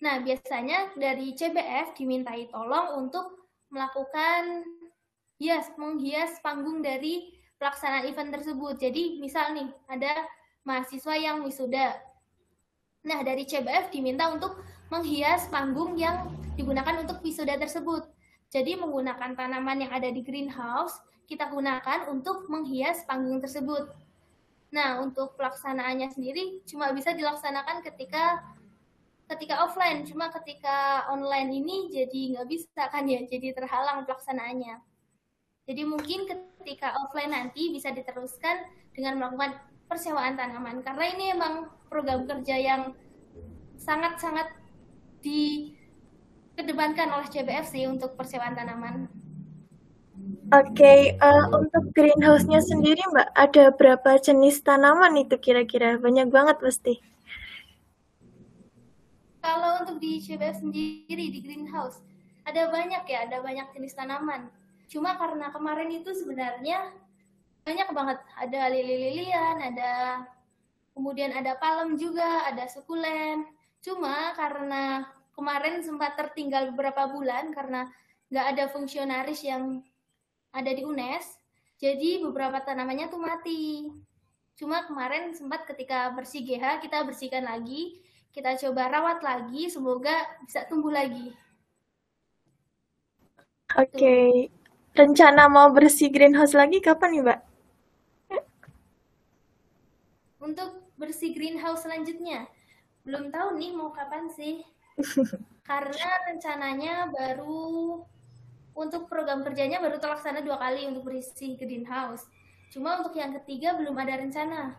Nah 0.02 0.18
biasanya 0.26 0.98
dari 0.98 1.38
CBF 1.38 1.94
dimintai 1.94 2.50
tolong 2.50 3.06
untuk 3.06 3.37
melakukan 3.70 4.66
hias 5.38 5.70
menghias 5.78 6.42
panggung 6.42 6.82
dari 6.82 7.38
pelaksanaan 7.62 8.10
event 8.10 8.34
tersebut. 8.34 8.78
Jadi 8.82 9.22
misal 9.22 9.54
nih 9.54 9.70
ada 9.90 10.26
mahasiswa 10.66 11.14
yang 11.18 11.46
wisuda. 11.46 11.98
Nah 13.06 13.20
dari 13.24 13.46
CBF 13.46 13.94
diminta 13.94 14.30
untuk 14.30 14.60
menghias 14.92 15.48
panggung 15.48 15.96
yang 15.96 16.32
digunakan 16.58 17.02
untuk 17.02 17.22
wisuda 17.22 17.56
tersebut. 17.56 18.08
Jadi 18.48 18.80
menggunakan 18.80 19.36
tanaman 19.36 19.84
yang 19.84 19.92
ada 19.92 20.08
di 20.08 20.24
greenhouse 20.24 20.98
kita 21.28 21.52
gunakan 21.52 22.08
untuk 22.08 22.48
menghias 22.48 23.04
panggung 23.04 23.44
tersebut. 23.44 23.92
Nah, 24.72 25.00
untuk 25.04 25.36
pelaksanaannya 25.36 26.12
sendiri 26.12 26.64
cuma 26.68 26.92
bisa 26.96 27.12
dilaksanakan 27.12 27.84
ketika 27.84 28.44
ketika 29.28 29.60
offline, 29.64 30.08
cuma 30.08 30.32
ketika 30.32 31.04
online 31.12 31.52
ini 31.52 31.92
jadi 31.92 32.22
nggak 32.36 32.48
bisa 32.48 32.88
kan 32.88 33.04
ya, 33.08 33.20
jadi 33.28 33.52
terhalang 33.52 34.08
pelaksanaannya. 34.08 34.80
Jadi 35.68 35.82
mungkin 35.84 36.32
ketika 36.32 36.96
offline 37.04 37.36
nanti 37.36 37.76
bisa 37.76 37.92
diteruskan 37.92 38.72
dengan 38.96 39.20
melakukan 39.20 39.60
persewaan 39.92 40.40
tanaman, 40.40 40.80
karena 40.80 41.06
ini 41.12 41.26
emang 41.36 41.68
program 41.92 42.24
kerja 42.24 42.56
yang 42.56 42.82
sangat-sangat 43.76 44.48
dikedepankan 45.20 47.12
oleh 47.12 47.28
CBF 47.28 47.68
sih 47.68 47.84
untuk 47.88 48.16
persewaan 48.16 48.56
tanaman. 48.56 49.12
Oke, 50.48 50.80
okay, 50.80 51.00
uh, 51.20 51.28
eh, 51.28 51.46
untuk 51.60 51.84
greenhouse-nya 51.92 52.64
sendiri, 52.64 53.04
Mbak, 53.12 53.30
ada 53.36 53.64
berapa 53.76 54.16
jenis 54.16 54.64
tanaman 54.64 55.20
itu 55.20 55.36
kira-kira? 55.36 56.00
Banyak 56.00 56.32
banget 56.32 56.64
pasti. 56.64 57.04
Kalau 59.48 59.80
untuk 59.80 60.04
di 60.04 60.20
CBF 60.20 60.60
sendiri 60.60 61.32
di 61.32 61.40
greenhouse, 61.40 62.04
ada 62.44 62.68
banyak 62.68 63.08
ya, 63.08 63.32
ada 63.32 63.40
banyak 63.40 63.72
jenis 63.72 63.96
tanaman. 63.96 64.52
Cuma 64.92 65.16
karena 65.16 65.48
kemarin 65.56 65.88
itu 65.88 66.12
sebenarnya 66.12 66.92
banyak 67.64 67.88
banget, 67.96 68.20
ada 68.36 68.62
lili-lilian, 68.68 69.56
ada 69.64 69.92
kemudian 70.92 71.32
ada 71.32 71.56
palem 71.56 71.96
juga, 71.96 72.44
ada 72.44 72.68
sukulen. 72.68 73.48
Cuma 73.80 74.36
karena 74.36 75.08
kemarin 75.32 75.80
sempat 75.80 76.20
tertinggal 76.20 76.76
beberapa 76.76 77.08
bulan 77.08 77.56
karena 77.56 77.88
nggak 78.28 78.48
ada 78.52 78.64
fungsionaris 78.68 79.48
yang 79.48 79.80
ada 80.52 80.76
di 80.76 80.84
UNES, 80.84 81.40
jadi 81.80 82.20
beberapa 82.20 82.60
tanamannya 82.68 83.08
tuh 83.08 83.24
mati. 83.24 83.88
Cuma 84.60 84.84
kemarin 84.84 85.32
sempat 85.32 85.64
ketika 85.64 86.12
bersih 86.12 86.44
GH 86.44 86.84
kita 86.84 87.00
bersihkan 87.08 87.48
lagi, 87.48 88.04
kita 88.38 88.54
coba 88.70 88.86
rawat 88.94 89.26
lagi, 89.26 89.66
semoga 89.66 90.14
bisa 90.46 90.62
tumbuh 90.70 90.94
lagi. 90.94 91.34
Oke, 93.74 93.90
okay. 93.98 94.30
rencana 94.94 95.50
mau 95.50 95.74
bersih 95.74 96.14
greenhouse 96.14 96.54
lagi 96.54 96.78
kapan 96.78 97.18
nih, 97.18 97.22
Mbak? 97.26 97.40
Untuk 100.38 100.70
bersih 101.02 101.34
greenhouse 101.34 101.82
selanjutnya, 101.82 102.46
belum 103.10 103.34
tahu 103.34 103.58
nih 103.58 103.74
mau 103.74 103.90
kapan 103.90 104.30
sih. 104.30 104.62
Karena 105.70 106.10
rencananya 106.30 107.10
baru 107.10 108.06
untuk 108.78 109.10
program 109.10 109.42
kerjanya 109.42 109.82
baru 109.82 109.98
terlaksana 109.98 110.46
dua 110.46 110.62
kali 110.62 110.86
untuk 110.86 111.10
berisi 111.10 111.58
greenhouse. 111.58 112.30
Cuma 112.70 113.02
untuk 113.02 113.18
yang 113.18 113.34
ketiga 113.42 113.74
belum 113.74 113.98
ada 113.98 114.22
rencana. 114.22 114.78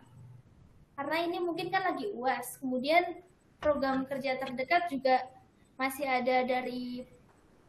Karena 0.95 1.27
ini 1.27 1.43
mungkin 1.43 1.67
kan 1.67 1.91
lagi 1.91 2.07
UAS. 2.15 2.63
Kemudian 2.63 3.27
program 3.59 4.07
kerja 4.07 4.39
terdekat 4.39 4.87
juga 4.87 5.23
masih 5.79 6.07
ada 6.07 6.43
dari 6.43 7.03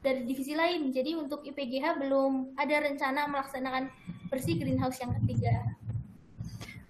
dari 0.01 0.25
divisi 0.25 0.57
lain. 0.57 0.91
Jadi 0.91 1.15
untuk 1.15 1.45
IPGH 1.45 2.01
belum 2.01 2.57
ada 2.57 2.77
rencana 2.83 3.29
melaksanakan 3.29 3.93
bersih 4.33 4.57
greenhouse 4.57 4.99
yang 4.99 5.13
ketiga. 5.23 5.55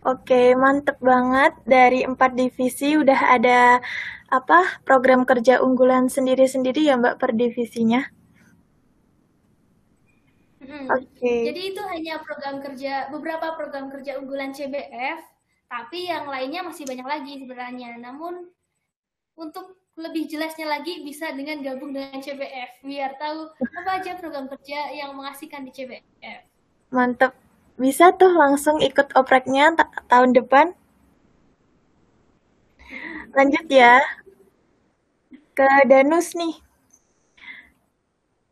Oke, 0.00 0.56
mantep 0.56 0.96
banget. 1.04 1.52
Dari 1.68 2.08
empat 2.08 2.32
divisi 2.32 2.96
udah 2.96 3.36
ada 3.36 3.84
apa 4.30 4.80
program 4.86 5.26
kerja 5.26 5.60
unggulan 5.60 6.06
sendiri-sendiri 6.08 6.88
ya 6.88 6.96
Mbak 6.96 7.18
per 7.20 7.36
divisinya? 7.36 8.00
Hmm. 10.64 10.86
Oke. 10.88 11.04
Okay. 11.18 11.40
Jadi 11.52 11.60
itu 11.74 11.82
hanya 11.84 12.22
program 12.22 12.62
kerja 12.62 13.10
beberapa 13.10 13.58
program 13.58 13.90
kerja 13.90 14.16
unggulan 14.22 14.54
CBF, 14.54 15.20
tapi 15.68 16.08
yang 16.08 16.30
lainnya 16.30 16.64
masih 16.64 16.86
banyak 16.86 17.04
lagi 17.04 17.42
sebenarnya. 17.42 17.98
Namun 18.00 18.48
untuk 19.40 19.80
lebih 19.96 20.28
jelasnya 20.28 20.68
lagi 20.68 21.00
bisa 21.00 21.32
dengan 21.32 21.60
gabung 21.64 21.92
dengan 21.92 22.20
CBF 22.20 22.84
biar 22.84 23.16
tahu 23.20 23.52
apa 23.52 23.90
aja 24.00 24.16
program 24.16 24.46
kerja 24.48 24.92
yang 24.92 25.16
mengasihkan 25.16 25.64
di 25.64 25.72
CBF. 25.72 26.44
Mantap. 26.92 27.32
Bisa 27.80 28.12
tuh 28.12 28.28
langsung 28.36 28.76
ikut 28.84 29.16
opreknya 29.16 29.72
ta 29.72 29.88
tahun 30.12 30.36
depan. 30.36 30.76
Lanjut 33.32 33.66
ya. 33.72 34.04
Ke 35.56 35.68
Danus 35.88 36.36
nih. 36.36 36.60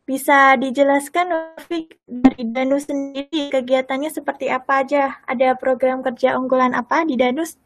Bisa 0.09 0.57
dijelaskan 0.57 1.53
dari 2.09 2.43
Danus 2.49 2.89
sendiri 2.89 3.53
kegiatannya 3.53 4.09
seperti 4.09 4.49
apa 4.49 4.81
aja? 4.81 5.21
Ada 5.29 5.53
program 5.53 6.01
kerja 6.01 6.33
unggulan 6.33 6.73
apa 6.73 7.05
di 7.05 7.13
Danus? 7.13 7.61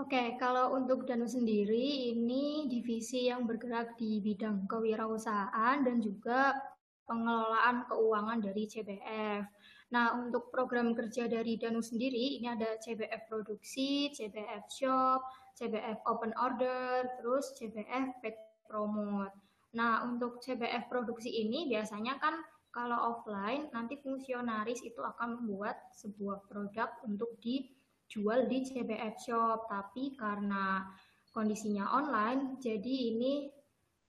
Oke, 0.00 0.40
kalau 0.40 0.72
untuk 0.80 1.04
Danus 1.04 1.36
sendiri 1.36 2.08
ini 2.08 2.64
divisi 2.72 3.28
yang 3.28 3.44
bergerak 3.44 4.00
di 4.00 4.16
bidang 4.24 4.64
kewirausahaan 4.64 5.76
dan 5.84 6.00
juga 6.00 6.56
pengelolaan 7.04 7.84
keuangan 7.84 8.40
dari 8.40 8.64
CBF. 8.64 9.44
Nah, 9.92 10.16
untuk 10.16 10.48
program 10.48 10.96
kerja 10.96 11.28
dari 11.28 11.60
Danus 11.60 11.92
sendiri 11.92 12.40
ini 12.40 12.48
ada 12.48 12.80
CBF 12.80 13.28
Produksi, 13.28 14.08
CBF 14.16 14.72
Shop, 14.72 15.20
CBF 15.52 16.00
Open 16.08 16.32
Order, 16.32 17.04
terus 17.20 17.52
CBF 17.60 18.24
Pet 18.24 18.40
promote. 18.64 19.36
Nah, 19.76 20.08
untuk 20.08 20.40
CBF 20.40 20.88
produksi 20.88 21.28
ini 21.28 21.68
biasanya 21.68 22.16
kan 22.16 22.40
kalau 22.72 22.96
offline 23.12 23.68
nanti 23.76 24.00
fungsionaris 24.00 24.80
itu 24.80 25.04
akan 25.04 25.44
membuat 25.44 25.92
sebuah 25.92 26.48
produk 26.48 26.88
untuk 27.04 27.36
dijual 28.10 28.50
di 28.50 28.66
CBF 28.66 29.22
shop, 29.22 29.70
tapi 29.70 30.18
karena 30.18 30.82
kondisinya 31.30 31.94
online 31.94 32.58
jadi 32.58 33.14
ini 33.14 33.46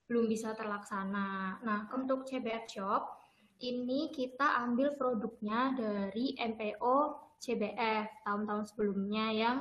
belum 0.09 0.25
bisa 0.25 0.57
terlaksana. 0.57 1.61
Nah, 1.61 1.85
untuk 1.93 2.25
CBF 2.25 2.65
shop 2.65 3.21
ini 3.61 4.09
kita 4.09 4.57
ambil 4.65 4.97
produknya 4.97 5.77
dari 5.77 6.33
MPO 6.33 7.29
CBF 7.37 8.25
tahun-tahun 8.25 8.73
sebelumnya 8.73 9.29
yang 9.29 9.57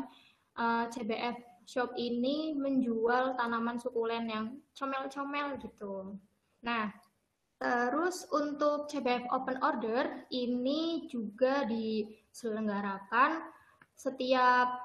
uh, 0.57 0.89
eh, 0.89 0.97
CBF 0.97 1.37
shop 1.69 1.93
ini 2.01 2.57
menjual 2.57 3.37
tanaman 3.37 3.77
sukulen 3.77 4.25
yang 4.25 4.57
comel-comel 4.73 5.61
gitu. 5.61 6.17
Nah, 6.65 6.89
terus 7.61 8.25
untuk 8.33 8.89
CBF 8.89 9.29
Open 9.37 9.61
Order 9.61 10.25
ini 10.33 11.05
juga 11.13 11.69
diselenggarakan 11.69 13.60
setiap 14.01 14.81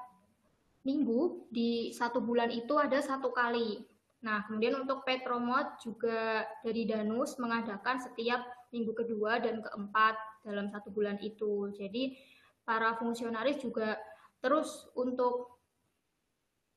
minggu 0.84 1.48
di 1.48 1.88
satu 1.96 2.20
bulan 2.20 2.52
itu 2.52 2.76
ada 2.76 3.00
satu 3.00 3.32
kali. 3.32 3.80
Nah, 4.20 4.44
kemudian 4.44 4.76
untuk 4.76 5.08
Petromot 5.08 5.80
juga 5.80 6.44
dari 6.60 6.84
Danus 6.84 7.40
mengadakan 7.40 7.96
setiap 7.96 8.44
minggu 8.70 8.92
kedua 8.92 9.40
dan 9.40 9.64
keempat 9.64 10.44
dalam 10.44 10.68
satu 10.68 10.92
bulan 10.92 11.16
itu. 11.24 11.72
Jadi 11.72 12.20
para 12.68 12.92
fungsionaris 13.00 13.64
juga 13.64 13.96
terus 14.44 14.84
untuk 14.92 15.56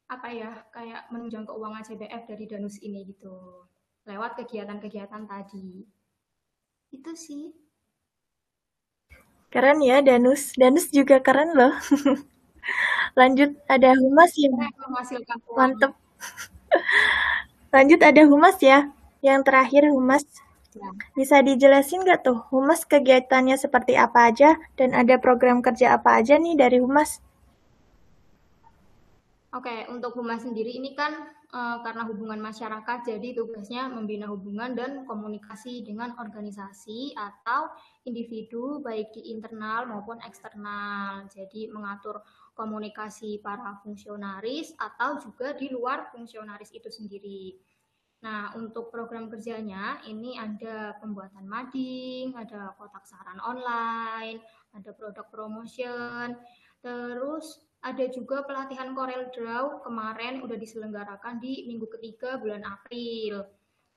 apa 0.10 0.32
ya 0.34 0.52
kayak 0.74 1.12
menunjang 1.14 1.46
keuangan 1.46 1.86
CBF 1.86 2.24
dari 2.26 2.46
Danus 2.50 2.82
ini 2.82 3.06
gitu 3.06 3.70
lewat 4.10 4.42
kegiatan-kegiatan 4.42 5.30
tadi 5.30 5.86
itu 6.90 7.12
sih 7.14 7.54
keren 9.50 9.82
ya 9.82 10.02
Danus. 10.02 10.54
Danus 10.56 10.90
juga 10.90 11.20
keren 11.20 11.54
loh. 11.54 11.74
Lanjut 13.20 13.58
ada 13.66 13.94
humas 13.98 14.32
yang 14.38 14.56
mantep. 15.58 15.92
Lanjut 17.74 18.00
ada 18.02 18.22
humas 18.26 18.58
ya. 18.62 18.90
Yang 19.20 19.40
terakhir 19.46 19.84
humas. 19.90 20.26
Ya. 20.70 20.86
bisa 21.18 21.42
dijelasin 21.42 22.06
nggak 22.06 22.22
tuh 22.22 22.46
humas 22.54 22.86
kegiatannya 22.86 23.58
seperti 23.58 23.98
apa 23.98 24.30
aja? 24.30 24.54
Dan 24.78 24.94
ada 24.94 25.18
program 25.18 25.66
kerja 25.66 25.98
apa 25.98 26.22
aja 26.22 26.38
nih 26.38 26.54
dari 26.54 26.78
humas? 26.78 27.20
Oke, 29.50 29.90
untuk 29.90 30.14
humas 30.14 30.46
sendiri 30.46 30.78
ini 30.78 30.94
kan 30.94 31.26
uh, 31.54 31.78
karena 31.82 32.06
hubungan 32.06 32.40
masyarakat, 32.42 33.00
jadi 33.06 33.34
tugasnya 33.34 33.90
membina 33.90 34.30
hubungan 34.30 34.74
dan 34.78 35.04
komunikasi 35.06 35.82
dengan 35.82 36.14
organisasi 36.18 37.14
atau 37.18 37.74
individu 38.06 38.82
baik 38.82 39.14
di 39.14 39.34
internal 39.34 39.90
maupun 39.90 40.22
eksternal. 40.22 41.26
Jadi 41.30 41.70
mengatur 41.70 42.22
komunikasi 42.54 43.40
para 43.40 43.80
fungsionaris 43.82 44.76
atau 44.76 45.18
juga 45.22 45.56
di 45.56 45.72
luar 45.72 46.12
fungsionaris 46.12 46.76
itu 46.76 46.90
sendiri. 46.92 47.56
Nah, 48.20 48.52
untuk 48.60 48.92
program 48.92 49.32
kerjanya 49.32 50.04
ini 50.04 50.36
ada 50.36 50.92
pembuatan 51.00 51.48
mading, 51.48 52.36
ada 52.36 52.76
kotak 52.76 53.08
saran 53.08 53.40
online, 53.40 54.44
ada 54.76 54.92
produk 54.92 55.24
promotion, 55.32 56.36
terus 56.84 57.64
ada 57.80 58.06
juga 58.12 58.44
pelatihan 58.44 58.92
Corel 58.92 59.32
Draw 59.32 59.88
kemarin 59.88 60.44
udah 60.44 60.58
diselenggarakan 60.60 61.40
di 61.40 61.64
minggu 61.64 61.88
ketiga 61.96 62.36
bulan 62.36 62.68
April. 62.68 63.48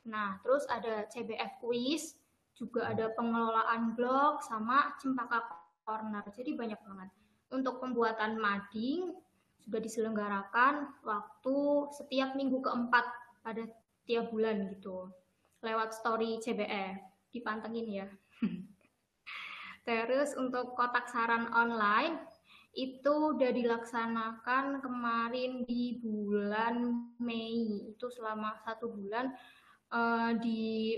Nah, 0.07 0.38
terus 0.47 0.62
ada 0.71 1.07
CBF 1.11 1.59
Quiz, 1.59 2.14
juga 2.55 2.92
ada 2.92 3.11
pengelolaan 3.16 3.99
blog 3.99 4.45
sama 4.45 4.95
Cempaka 5.03 5.42
Corner. 5.83 6.23
Jadi 6.31 6.55
banyak 6.55 6.79
banget. 6.79 7.11
Untuk 7.53 7.83
pembuatan 7.83 8.38
mading 8.38 9.12
juga 9.62 9.79
diselenggarakan 9.83 11.03
waktu 11.03 11.59
setiap 11.99 12.38
minggu 12.38 12.62
keempat 12.62 13.05
pada 13.42 13.66
tiap 14.07 14.31
bulan 14.31 14.71
gitu. 14.71 15.11
Lewat 15.62 15.90
story 15.90 16.38
CBF. 16.38 17.03
Dipantengin 17.35 17.88
ya. 17.88 18.09
Terus 19.88 20.38
untuk 20.38 20.79
kotak 20.79 21.11
saran 21.11 21.51
online 21.51 22.21
itu 22.73 23.37
udah 23.37 23.53
dilaksanakan 23.53 24.81
kemarin 24.81 25.69
di 25.69 26.01
bulan 26.01 27.05
Mei 27.21 27.93
itu 27.93 28.07
selama 28.09 28.57
satu 28.65 28.89
bulan 28.89 29.29
uh, 29.93 30.33
di 30.41 30.97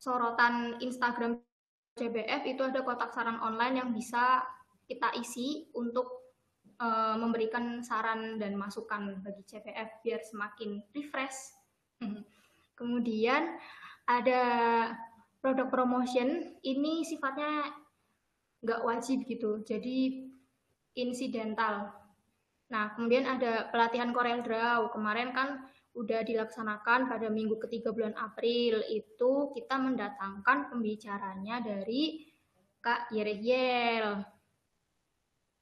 sorotan 0.00 0.80
Instagram 0.80 1.36
CBF 1.92 2.42
itu 2.48 2.62
ada 2.64 2.80
kotak 2.80 3.12
saran 3.12 3.36
online 3.44 3.84
yang 3.84 3.90
bisa 3.92 4.40
kita 4.88 5.12
isi 5.20 5.68
untuk 5.76 6.08
uh, 6.80 7.20
memberikan 7.20 7.84
saran 7.84 8.40
dan 8.40 8.56
masukan 8.56 9.20
bagi 9.20 9.44
CBF 9.44 10.00
biar 10.00 10.24
semakin 10.24 10.80
refresh. 10.96 11.52
Kemudian 12.80 13.60
ada 14.08 14.42
produk 15.44 15.68
promotion 15.68 16.56
ini 16.64 17.04
sifatnya 17.04 17.70
nggak 18.64 18.82
wajib 18.88 19.28
gitu. 19.28 19.60
Jadi 19.62 20.32
insidental. 20.94 21.92
Nah, 22.72 22.96
kemudian 22.96 23.28
ada 23.28 23.68
pelatihan 23.68 24.16
Corel 24.16 24.40
Draw. 24.40 24.88
Kemarin 24.92 25.36
kan 25.36 25.60
udah 25.92 26.24
dilaksanakan 26.24 27.08
pada 27.08 27.28
minggu 27.28 27.60
ketiga 27.60 27.92
bulan 27.92 28.16
April. 28.16 28.80
Itu 28.88 29.52
kita 29.52 29.76
mendatangkan 29.76 30.72
pembicaranya 30.72 31.60
dari 31.60 32.24
Kak 32.80 33.12
Yerehiel. 33.12 34.24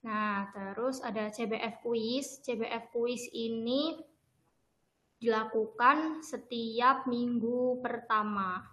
Nah, 0.00 0.48
terus 0.54 1.02
ada 1.04 1.28
CBF 1.28 1.82
Quiz. 1.84 2.40
CBF 2.46 2.94
Quiz 2.94 3.26
ini 3.34 3.98
dilakukan 5.20 6.24
setiap 6.24 7.04
minggu 7.04 7.84
pertama. 7.84 8.64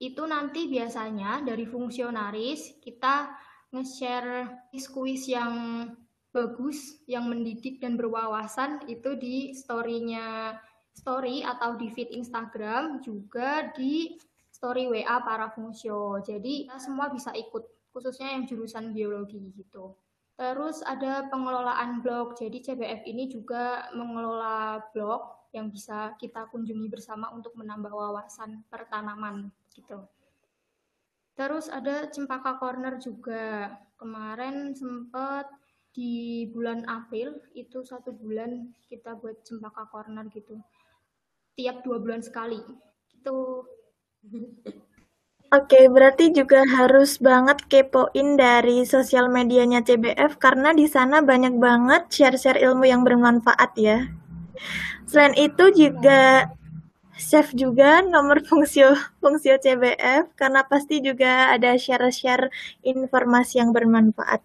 Itu 0.00 0.24
nanti 0.24 0.66
biasanya 0.66 1.44
dari 1.44 1.68
fungsionaris 1.68 2.80
kita 2.80 3.28
nge-share 3.72 4.68
kuis 4.92 5.26
yang 5.26 5.88
bagus, 6.32 7.00
yang 7.08 7.28
mendidik 7.28 7.80
dan 7.80 7.96
berwawasan 7.96 8.84
itu 8.88 9.16
di 9.16 9.52
story-nya 9.52 10.56
story 10.92 11.40
atau 11.44 11.76
di 11.76 11.88
feed 11.88 12.12
Instagram 12.12 13.00
juga 13.00 13.72
di 13.72 14.16
story 14.52 14.88
WA 14.88 15.20
para 15.24 15.48
fungsio. 15.52 16.20
Jadi 16.20 16.68
kita 16.68 16.78
semua 16.80 17.08
bisa 17.08 17.32
ikut, 17.32 17.92
khususnya 17.92 18.32
yang 18.36 18.44
jurusan 18.44 18.92
biologi 18.92 19.40
gitu. 19.56 19.96
Terus 20.36 20.80
ada 20.84 21.28
pengelolaan 21.28 22.00
blog. 22.00 22.36
Jadi 22.36 22.64
CBF 22.64 23.04
ini 23.08 23.28
juga 23.28 23.88
mengelola 23.92 24.80
blog 24.92 25.48
yang 25.52 25.68
bisa 25.68 26.16
kita 26.16 26.48
kunjungi 26.48 26.88
bersama 26.88 27.28
untuk 27.32 27.52
menambah 27.56 27.92
wawasan 27.92 28.64
pertanaman 28.72 29.52
gitu. 29.76 30.00
Terus 31.32 31.66
ada 31.72 32.08
Cempaka 32.12 32.60
Corner 32.60 33.00
juga. 33.00 33.72
Kemarin 33.96 34.74
sempat 34.74 35.46
di 35.92 36.48
bulan 36.50 36.82
April 36.88 37.36
itu 37.52 37.84
satu 37.84 38.10
bulan 38.16 38.72
kita 38.88 39.16
buat 39.20 39.40
Cempaka 39.44 39.88
Corner 39.88 40.26
gitu. 40.32 40.60
Tiap 41.56 41.84
dua 41.84 42.00
bulan 42.00 42.20
sekali. 42.24 42.60
Gitu. 43.12 43.40
Oke, 45.52 45.84
berarti 45.92 46.32
juga 46.32 46.64
harus 46.64 47.20
banget 47.20 47.68
kepoin 47.68 48.40
dari 48.40 48.88
sosial 48.88 49.28
medianya 49.28 49.84
CBF 49.84 50.40
karena 50.40 50.72
di 50.72 50.88
sana 50.88 51.20
banyak 51.20 51.60
banget 51.60 52.08
share-share 52.08 52.56
ilmu 52.56 52.88
yang 52.88 53.04
bermanfaat 53.04 53.76
ya. 53.76 54.08
Selain 55.04 55.36
itu 55.36 55.68
juga 55.76 56.48
save 57.22 57.54
juga 57.54 58.02
nomor 58.02 58.42
fungsio 58.48 59.56
CBF 59.62 60.34
karena 60.34 60.66
pasti 60.66 60.98
juga 60.98 61.54
ada 61.54 61.78
share-share 61.78 62.50
informasi 62.82 63.62
yang 63.62 63.70
bermanfaat. 63.70 64.42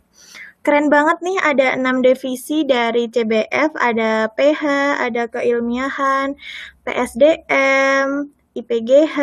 Keren 0.62 0.92
banget 0.92 1.24
nih 1.24 1.40
ada 1.40 1.80
enam 1.80 2.04
divisi 2.04 2.68
dari 2.68 3.08
CBF, 3.08 3.72
ada 3.80 4.28
PH, 4.36 4.64
ada 5.00 5.24
keilmiahan, 5.32 6.36
PSDM, 6.84 8.37
IPGH, 8.58 9.18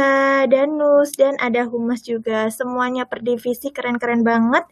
Danus, 0.47 1.19
dan 1.19 1.35
ada 1.43 1.67
Humas 1.67 2.07
juga. 2.07 2.47
Semuanya 2.55 3.03
per 3.05 3.21
divisi 3.27 3.75
keren-keren 3.75 4.23
banget. 4.23 4.63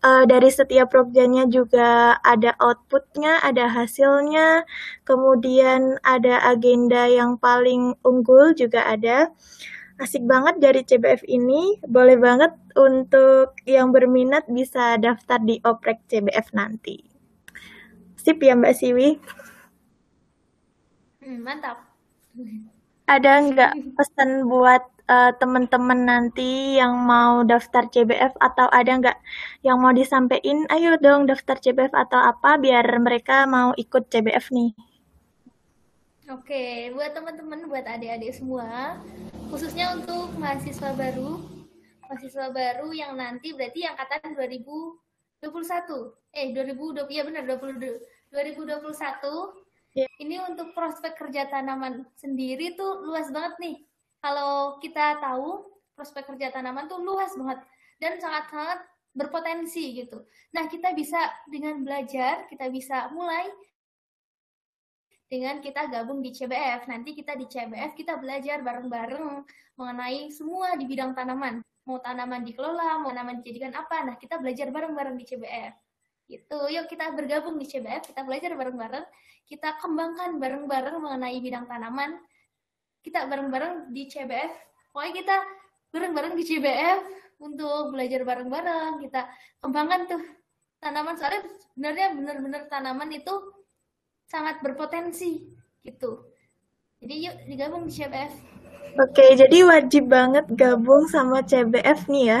Uh, 0.00 0.24
dari 0.24 0.48
setiap 0.48 0.88
progjannya 0.88 1.46
juga 1.52 2.16
ada 2.24 2.56
outputnya, 2.56 3.44
ada 3.44 3.68
hasilnya, 3.68 4.64
kemudian 5.04 6.00
ada 6.00 6.40
agenda 6.48 7.04
yang 7.04 7.36
paling 7.36 7.92
unggul 8.00 8.56
juga 8.56 8.88
ada. 8.88 9.28
Asik 9.98 10.22
banget 10.24 10.62
dari 10.62 10.86
CBF 10.86 11.26
ini, 11.26 11.82
boleh 11.82 12.16
banget 12.16 12.54
untuk 12.78 13.58
yang 13.66 13.90
berminat 13.90 14.46
bisa 14.46 14.94
daftar 14.96 15.42
di 15.42 15.58
oprek 15.66 16.06
CBF 16.06 16.54
nanti. 16.54 17.02
Sip 18.14 18.38
ya 18.38 18.54
Mbak 18.54 18.74
Siwi? 18.78 19.08
Hmm, 21.18 21.42
mantap 21.42 21.82
ada 23.08 23.40
nggak 23.40 23.72
pesan 23.96 24.44
buat 24.52 24.84
uh, 25.08 25.32
teman-teman 25.40 26.04
nanti 26.04 26.76
yang 26.76 26.92
mau 26.92 27.40
daftar 27.42 27.88
CBF 27.88 28.36
atau 28.36 28.68
ada 28.68 28.92
nggak 29.00 29.18
yang 29.64 29.80
mau 29.80 29.96
disampaikan? 29.96 30.68
Ayo 30.68 31.00
dong 31.00 31.24
daftar 31.24 31.56
CBF 31.56 31.96
atau 31.96 32.20
apa 32.20 32.60
biar 32.60 32.84
mereka 33.00 33.48
mau 33.48 33.72
ikut 33.80 34.12
CBF 34.12 34.52
nih. 34.52 34.76
Oke, 36.28 36.92
buat 36.92 37.16
teman-teman, 37.16 37.72
buat 37.72 37.88
adik-adik 37.88 38.36
semua, 38.36 39.00
khususnya 39.48 39.96
untuk 39.96 40.36
mahasiswa 40.36 40.92
baru, 40.92 41.40
mahasiswa 42.04 42.52
baru 42.52 42.92
yang 42.92 43.16
nanti 43.16 43.56
berarti 43.56 43.88
angkatan 43.88 44.36
2021, 44.36 45.48
eh 46.36 46.52
2020 46.52 47.16
ya 47.16 47.24
benar 47.24 47.48
20, 47.48 47.80
2021 48.28 49.67
Yeah. 49.96 50.10
Ini 50.20 50.44
untuk 50.44 50.76
prospek 50.76 51.16
kerja 51.16 51.48
tanaman 51.48 52.04
sendiri 52.14 52.76
tuh 52.76 53.02
luas 53.08 53.32
banget 53.32 53.54
nih. 53.58 53.76
Kalau 54.20 54.76
kita 54.82 55.18
tahu 55.22 55.64
prospek 55.96 56.34
kerja 56.34 56.54
tanaman 56.54 56.86
tuh 56.86 57.02
luas 57.02 57.32
banget 57.34 57.64
dan 57.98 58.12
sangat-sangat 58.22 58.78
berpotensi 59.16 59.98
gitu. 59.98 60.22
Nah, 60.54 60.70
kita 60.70 60.94
bisa 60.94 61.18
dengan 61.50 61.82
belajar, 61.82 62.46
kita 62.46 62.70
bisa 62.70 63.10
mulai 63.10 63.50
dengan 65.28 65.58
kita 65.58 65.90
gabung 65.90 66.22
di 66.22 66.30
CBF. 66.30 66.86
Nanti 66.86 67.18
kita 67.18 67.34
di 67.34 67.50
CBF 67.50 67.98
kita 67.98 68.16
belajar 68.16 68.62
bareng-bareng 68.62 69.44
mengenai 69.74 70.30
semua 70.30 70.78
di 70.78 70.86
bidang 70.86 71.18
tanaman. 71.18 71.58
Mau 71.88 71.98
tanaman 71.98 72.44
dikelola, 72.44 73.00
mau 73.00 73.10
tanaman 73.10 73.40
dijadikan 73.42 73.74
apa. 73.74 74.06
Nah, 74.06 74.14
kita 74.20 74.38
belajar 74.38 74.68
bareng-bareng 74.70 75.16
di 75.16 75.24
CBF. 75.24 75.87
Gitu. 76.28 76.58
Yuk 76.68 76.86
kita 76.92 77.08
bergabung 77.16 77.56
di 77.56 77.64
CBF, 77.64 78.12
kita 78.12 78.20
belajar 78.22 78.52
bareng-bareng 78.52 79.06
kita 79.48 79.80
kembangkan 79.80 80.36
bareng-bareng 80.36 81.00
mengenai 81.00 81.40
bidang 81.40 81.64
tanaman. 81.64 82.20
Kita 83.00 83.24
bareng-bareng 83.24 83.88
di 83.96 84.04
CBF. 84.04 84.52
Pokoknya 84.92 85.12
kita 85.16 85.36
bareng-bareng 85.88 86.36
di 86.36 86.44
CBF 86.44 87.00
untuk 87.40 87.96
belajar 87.96 88.28
bareng-bareng. 88.28 89.00
Kita 89.00 89.24
kembangkan 89.64 90.00
tuh 90.04 90.22
tanaman. 90.84 91.16
Soalnya 91.16 91.48
sebenarnya 91.72 92.06
benar-benar 92.12 92.62
tanaman 92.68 93.08
itu 93.08 93.32
sangat 94.28 94.60
berpotensi 94.60 95.48
gitu. 95.80 96.28
Jadi 97.00 97.14
yuk 97.24 97.36
digabung 97.48 97.88
di 97.88 97.92
CBF. 97.96 98.32
Oke, 99.00 99.32
jadi 99.32 99.64
wajib 99.64 100.12
banget 100.12 100.44
gabung 100.52 101.08
sama 101.08 101.40
CBF 101.40 102.04
nih 102.12 102.36
ya. 102.36 102.40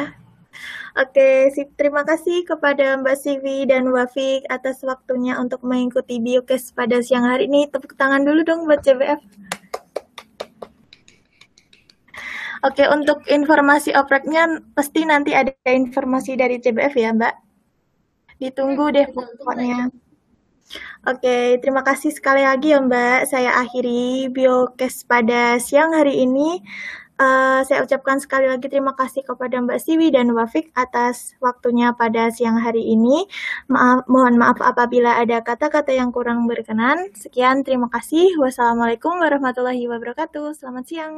Oke, 0.98 1.54
terima 1.78 2.02
kasih 2.02 2.42
kepada 2.42 2.98
Mbak 2.98 3.16
Sivi 3.22 3.62
dan 3.70 3.86
Wafik 3.94 4.42
atas 4.50 4.82
waktunya 4.82 5.38
untuk 5.38 5.62
mengikuti 5.62 6.18
Biokes 6.18 6.74
pada 6.74 6.98
siang 6.98 7.22
hari 7.22 7.46
ini. 7.46 7.70
Tepuk 7.70 7.94
tangan 7.94 8.26
dulu 8.26 8.42
dong 8.42 8.66
buat 8.66 8.82
CBF. 8.82 9.22
Oke, 12.66 12.82
untuk 12.90 13.22
informasi 13.30 13.94
opreknya 13.94 14.58
pasti 14.74 15.06
nanti 15.06 15.38
ada 15.38 15.54
informasi 15.70 16.34
dari 16.34 16.58
CBF 16.58 16.94
ya, 16.98 17.14
Mbak. 17.14 17.34
Ditunggu 18.42 18.90
deh 18.90 19.06
pokoknya. 19.14 19.94
Oke, 21.06 21.62
terima 21.62 21.86
kasih 21.86 22.10
sekali 22.10 22.42
lagi 22.42 22.74
ya 22.74 22.82
Mbak. 22.82 23.30
Saya 23.30 23.54
akhiri 23.54 24.34
Biokes 24.34 25.06
pada 25.06 25.62
siang 25.62 25.94
hari 25.94 26.26
ini. 26.26 26.58
Uh, 27.18 27.66
saya 27.66 27.82
ucapkan 27.82 28.22
sekali 28.22 28.46
lagi 28.46 28.70
terima 28.70 28.94
kasih 28.94 29.26
kepada 29.26 29.58
Mbak 29.58 29.82
Siwi 29.82 30.14
dan 30.14 30.30
Wafik 30.38 30.70
atas 30.78 31.34
waktunya 31.42 31.90
pada 31.90 32.30
siang 32.30 32.62
hari 32.62 32.94
ini. 32.94 33.26
Maaf, 33.66 34.06
mohon 34.06 34.38
maaf 34.38 34.62
apabila 34.62 35.18
ada 35.18 35.42
kata-kata 35.42 35.90
yang 35.90 36.14
kurang 36.14 36.46
berkenan. 36.46 37.10
Sekian, 37.18 37.66
terima 37.66 37.90
kasih. 37.90 38.38
Wassalamualaikum 38.38 39.18
warahmatullahi 39.18 39.90
wabarakatuh. 39.90 40.54
Selamat 40.54 40.86
siang. 40.86 41.14